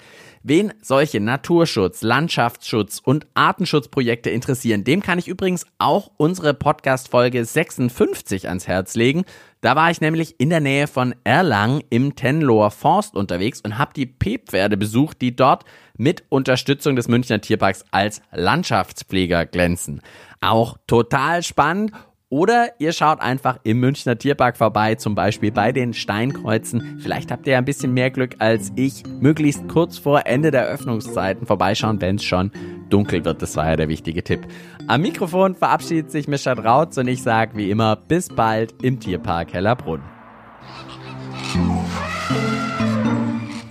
Wen 0.45 0.73
solche 0.81 1.21
Naturschutz, 1.21 2.01
Landschaftsschutz 2.01 2.99
und 3.01 3.25
Artenschutzprojekte 3.35 4.29
interessieren, 4.29 4.83
dem 4.83 5.01
kann 5.01 5.17
ich 5.17 5.29
übrigens 5.29 5.65
auch 5.77 6.11
unsere 6.17 6.53
Podcast 6.53 7.07
Folge 7.07 7.45
56 7.45 8.49
ans 8.49 8.67
Herz 8.67 8.95
legen. 8.95 9.23
Da 9.63 9.77
war 9.77 9.89
ich 9.89 10.01
nämlich 10.01 10.41
in 10.41 10.49
der 10.49 10.59
Nähe 10.59 10.87
von 10.87 11.15
Erlangen 11.23 11.81
im 11.89 12.17
Tenloher 12.17 12.69
Forst 12.69 13.15
unterwegs 13.15 13.61
und 13.61 13.77
habe 13.77 13.93
die 13.93 14.05
P-Pferde 14.05 14.75
besucht, 14.75 15.21
die 15.21 15.37
dort 15.37 15.63
mit 15.95 16.25
Unterstützung 16.27 16.97
des 16.97 17.07
Münchner 17.07 17.39
Tierparks 17.39 17.85
als 17.89 18.21
Landschaftspfleger 18.33 19.45
glänzen. 19.45 20.01
Auch 20.41 20.75
total 20.85 21.43
spannend 21.43 21.93
oder 22.33 22.69
ihr 22.79 22.93
schaut 22.93 23.21
einfach 23.21 23.59
im 23.61 23.79
Münchner 23.79 24.17
Tierpark 24.17 24.57
vorbei, 24.57 24.95
zum 24.95 25.13
Beispiel 25.13 25.51
bei 25.51 25.71
den 25.71 25.93
Steinkreuzen. 25.93 26.97
Vielleicht 26.99 27.31
habt 27.31 27.45
ihr 27.45 27.59
ein 27.59 27.63
bisschen 27.63 27.93
mehr 27.93 28.09
Glück 28.09 28.37
als 28.39 28.71
ich. 28.75 29.03
Möglichst 29.05 29.67
kurz 29.67 29.99
vor 29.99 30.25
Ende 30.25 30.49
der 30.49 30.65
Öffnungszeiten 30.65 31.45
vorbeischauen, 31.45 32.01
wenn 32.01 32.15
es 32.15 32.23
schon 32.23 32.49
dunkel 32.89 33.23
wird. 33.23 33.43
Das 33.43 33.55
war 33.55 33.69
ja 33.69 33.75
der 33.75 33.87
wichtige 33.87 34.23
Tipp. 34.23 34.47
Am 34.87 35.01
Mikrofon 35.01 35.53
verabschiedet 35.53 36.09
sich 36.09 36.27
Mischa 36.27 36.55
Drautz 36.55 36.97
und 36.97 37.07
ich 37.07 37.21
sage 37.21 37.55
wie 37.55 37.69
immer 37.69 37.97
bis 37.97 38.29
bald 38.29 38.81
im 38.81 38.99
Tierpark 38.99 39.53
Hellerbrunn. 39.53 40.01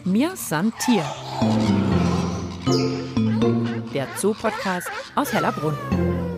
Mir 0.05 0.37
san 0.37 0.73
Tier. 0.79 1.03
Der 3.93 4.07
Zoo-Podcast 4.17 4.89
aus 5.17 5.33
Hellerbrunn. 5.33 6.32